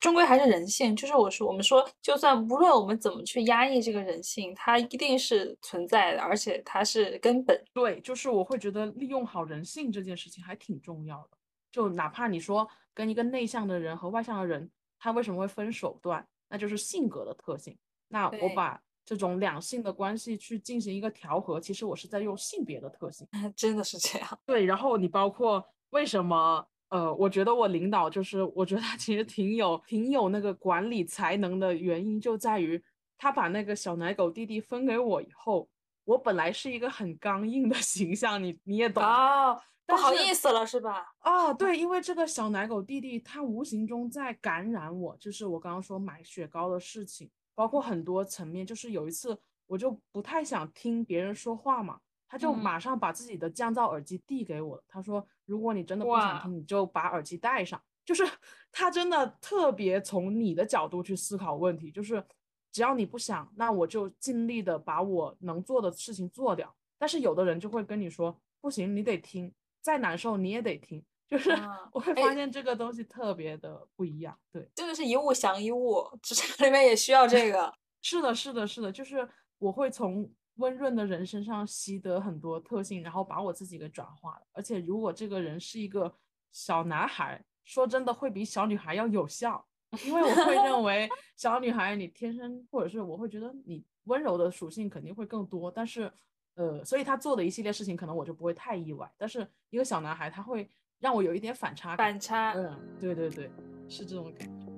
[0.00, 0.96] 终归还是人性。
[0.96, 7.62] 就是我说，我们说，就算无论我们怎么去压抑这个人性，它一定是存在的，而且它是根本。
[7.72, 11.36] 对，就是我会觉得利用好人性这件事情还挺重要的。
[11.70, 17.76] 就哪怕你说跟一个内向的人和外向的人，他为什么会分手段，那就是性格的特性。
[18.08, 23.28] 那我把这种两性的关系去进行一个调和，其实我是在用性别的特性。
[23.54, 24.38] 真的是这样。
[24.46, 26.66] 对，然后你包括为什么？
[26.90, 32.82] 呃，我觉得我领导就是，我觉得他其实挺有挺有那个管理才能的原因，就在于
[33.16, 35.68] 他把那个小奶狗弟弟分给我以后，
[36.04, 41.06] 我本来是一个很刚硬的 形象，你你也懂哦，不好意思了是吧？
[41.20, 49.38] 啊，对，因为这个小奶狗弟弟他无形中在感染我，就是我刚刚说买雪糕的事情，包括很多层面，就是有一次
[49.68, 52.00] 我就不太想听别人说话嘛。
[52.32, 54.84] 他就嗯马上把自己的降噪耳机递给我了。
[54.86, 58.24] 他说：“如果你真的不想听，你就把耳机戴上。”就是
[58.72, 62.24] 他真的特别从你的角度去思考问题，就是
[62.72, 66.74] 只要你不想，那我就尽力的把我能做的事情做掉。
[66.98, 74.36] 但是有的人就会跟你说：“不行，你得听，再难受你也得听。”就是啊 我会哎发现这个东西特别的不一样。
[74.50, 77.72] 对，真的是一物降一物， 职场里面也需要这个。
[78.02, 79.28] 是的，是的，是的，就是
[79.58, 80.28] 我会从
[80.60, 84.42] 温润的人身上习得很多特性，然后把我自己给转化了。
[84.52, 86.14] 而且如果这个人是一个
[86.52, 89.66] 小男孩，说真的会比小女孩要有效，
[90.06, 96.12] 因为我会认为 小女孩你天生，或者是我会觉得你温柔的属性肯定会更多，但是
[96.54, 99.10] 呃，所以他做的一系列事情可能我就不会太意外。
[99.16, 102.12] 但是一个小男孩他会让我有一点反差感。
[102.12, 103.50] 反差，嗯，对对对，
[103.88, 104.69] 是这种感觉。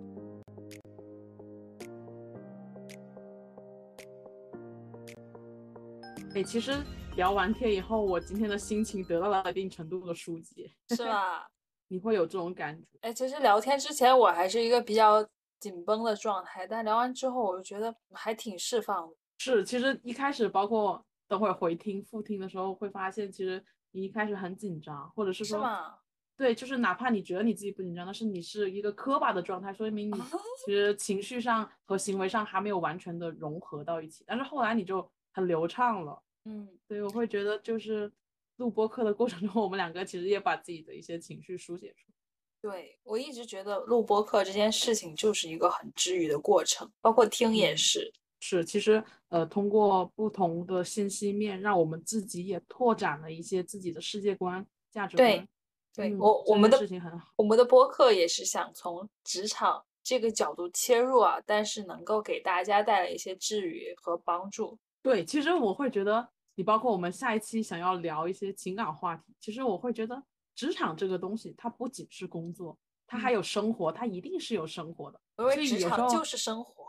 [6.34, 6.72] 哎，其实
[7.16, 10.70] 聊完天以后，我今天的心情得到了一定程度的疏解。
[10.88, 11.46] 是吧？
[11.88, 12.86] 你会有这种感觉？
[13.02, 15.22] 哎，其实聊天之前我还是一个比较
[15.60, 19.14] 紧绷的状态，但聊完之后，我就觉得还挺释放的。
[19.38, 25.98] 是，其实一开始包括等会儿回听、复听的时候，会发现其实你一开始很紧张，或者是说，是吗？
[26.34, 30.12] 对，就是哪怕你觉得你自己不紧张，但是你是一个磕巴的状态，说明你
[30.64, 34.24] 其实情绪上和行为上还没有完全的融合到一起。
[34.26, 38.12] 但是后来你就很流畅了，嗯，所以我会觉得就是
[38.56, 42.14] 录播课的过程中，我们两个其实也把自己的一些情绪疏解出来。
[42.60, 48.12] 对，我一直觉得录播课这件事情就是一个很治愈的过程，包括听也嗯是。
[48.44, 55.28] 是，其实呃，通过不同的信息面，让我们自己也拓展了一些自己的世界观、价值观。
[55.94, 57.28] 对嗯我我们的事情很好。
[57.36, 64.78] 我们的播客也是想从职场这个角度切入啊，但是能够给大家带来一些治愈和帮助。
[65.02, 70.22] 对，其实我会觉得，你包括我们下一期想要聊一些情感话题，其实我会觉得，
[70.54, 75.20] 职场这个东西，它不仅是工作，它还嗯有生活，它一定是有生活的。
[75.38, 76.84] 因为所以职场就是生活。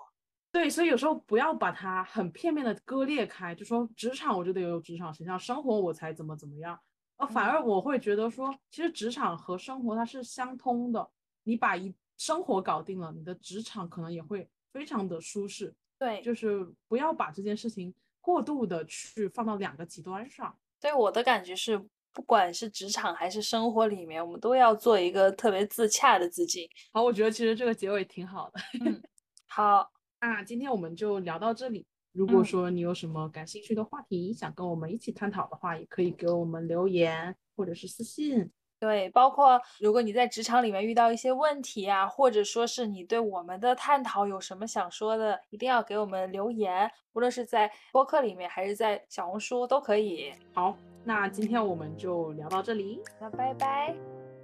[0.51, 6.80] 对，所以有时候不要把它很片面的割裂开，就说职场我就得有职场形象，生活我才怎么怎么样。
[7.18, 11.09] 呃，反嗯而我会觉得说，其实职场和生活它是相通的。
[11.45, 15.74] 你把一生活搞定了，你的职场可能也会非常的舒适。
[15.97, 20.57] 对，就是不要把这件事情过度的去放到两个极端上。
[20.79, 21.81] 对我的感觉是，
[22.11, 26.69] 不管是职场还是生活里面，我们都要做一个特别自洽的自己。
[26.91, 28.59] 好，我觉得其实这个结尾挺好的。
[28.85, 29.01] 嗯，
[29.47, 29.89] 好，
[30.19, 31.85] 那今天我们就聊到这里。
[32.11, 38.51] 如果嗯说你有什么感兴趣的话题，想跟我们一起探讨的话，也可以给我们留言或者是私信。
[38.84, 50.34] 对，包括如果你在职场里面遇到一些问题啊，或者说是你对我们的探讨有什么想说的，一定要给我们留言，无论是在播客里面还是在小红书都可以。
[50.53, 50.75] 好，
[51.05, 52.99] 那今天我们就聊到这里。
[53.21, 53.95] 那拜拜，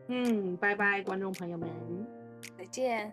[0.07, 1.69] 嗯，拜拜，观众朋友们。
[2.57, 3.11] 再见。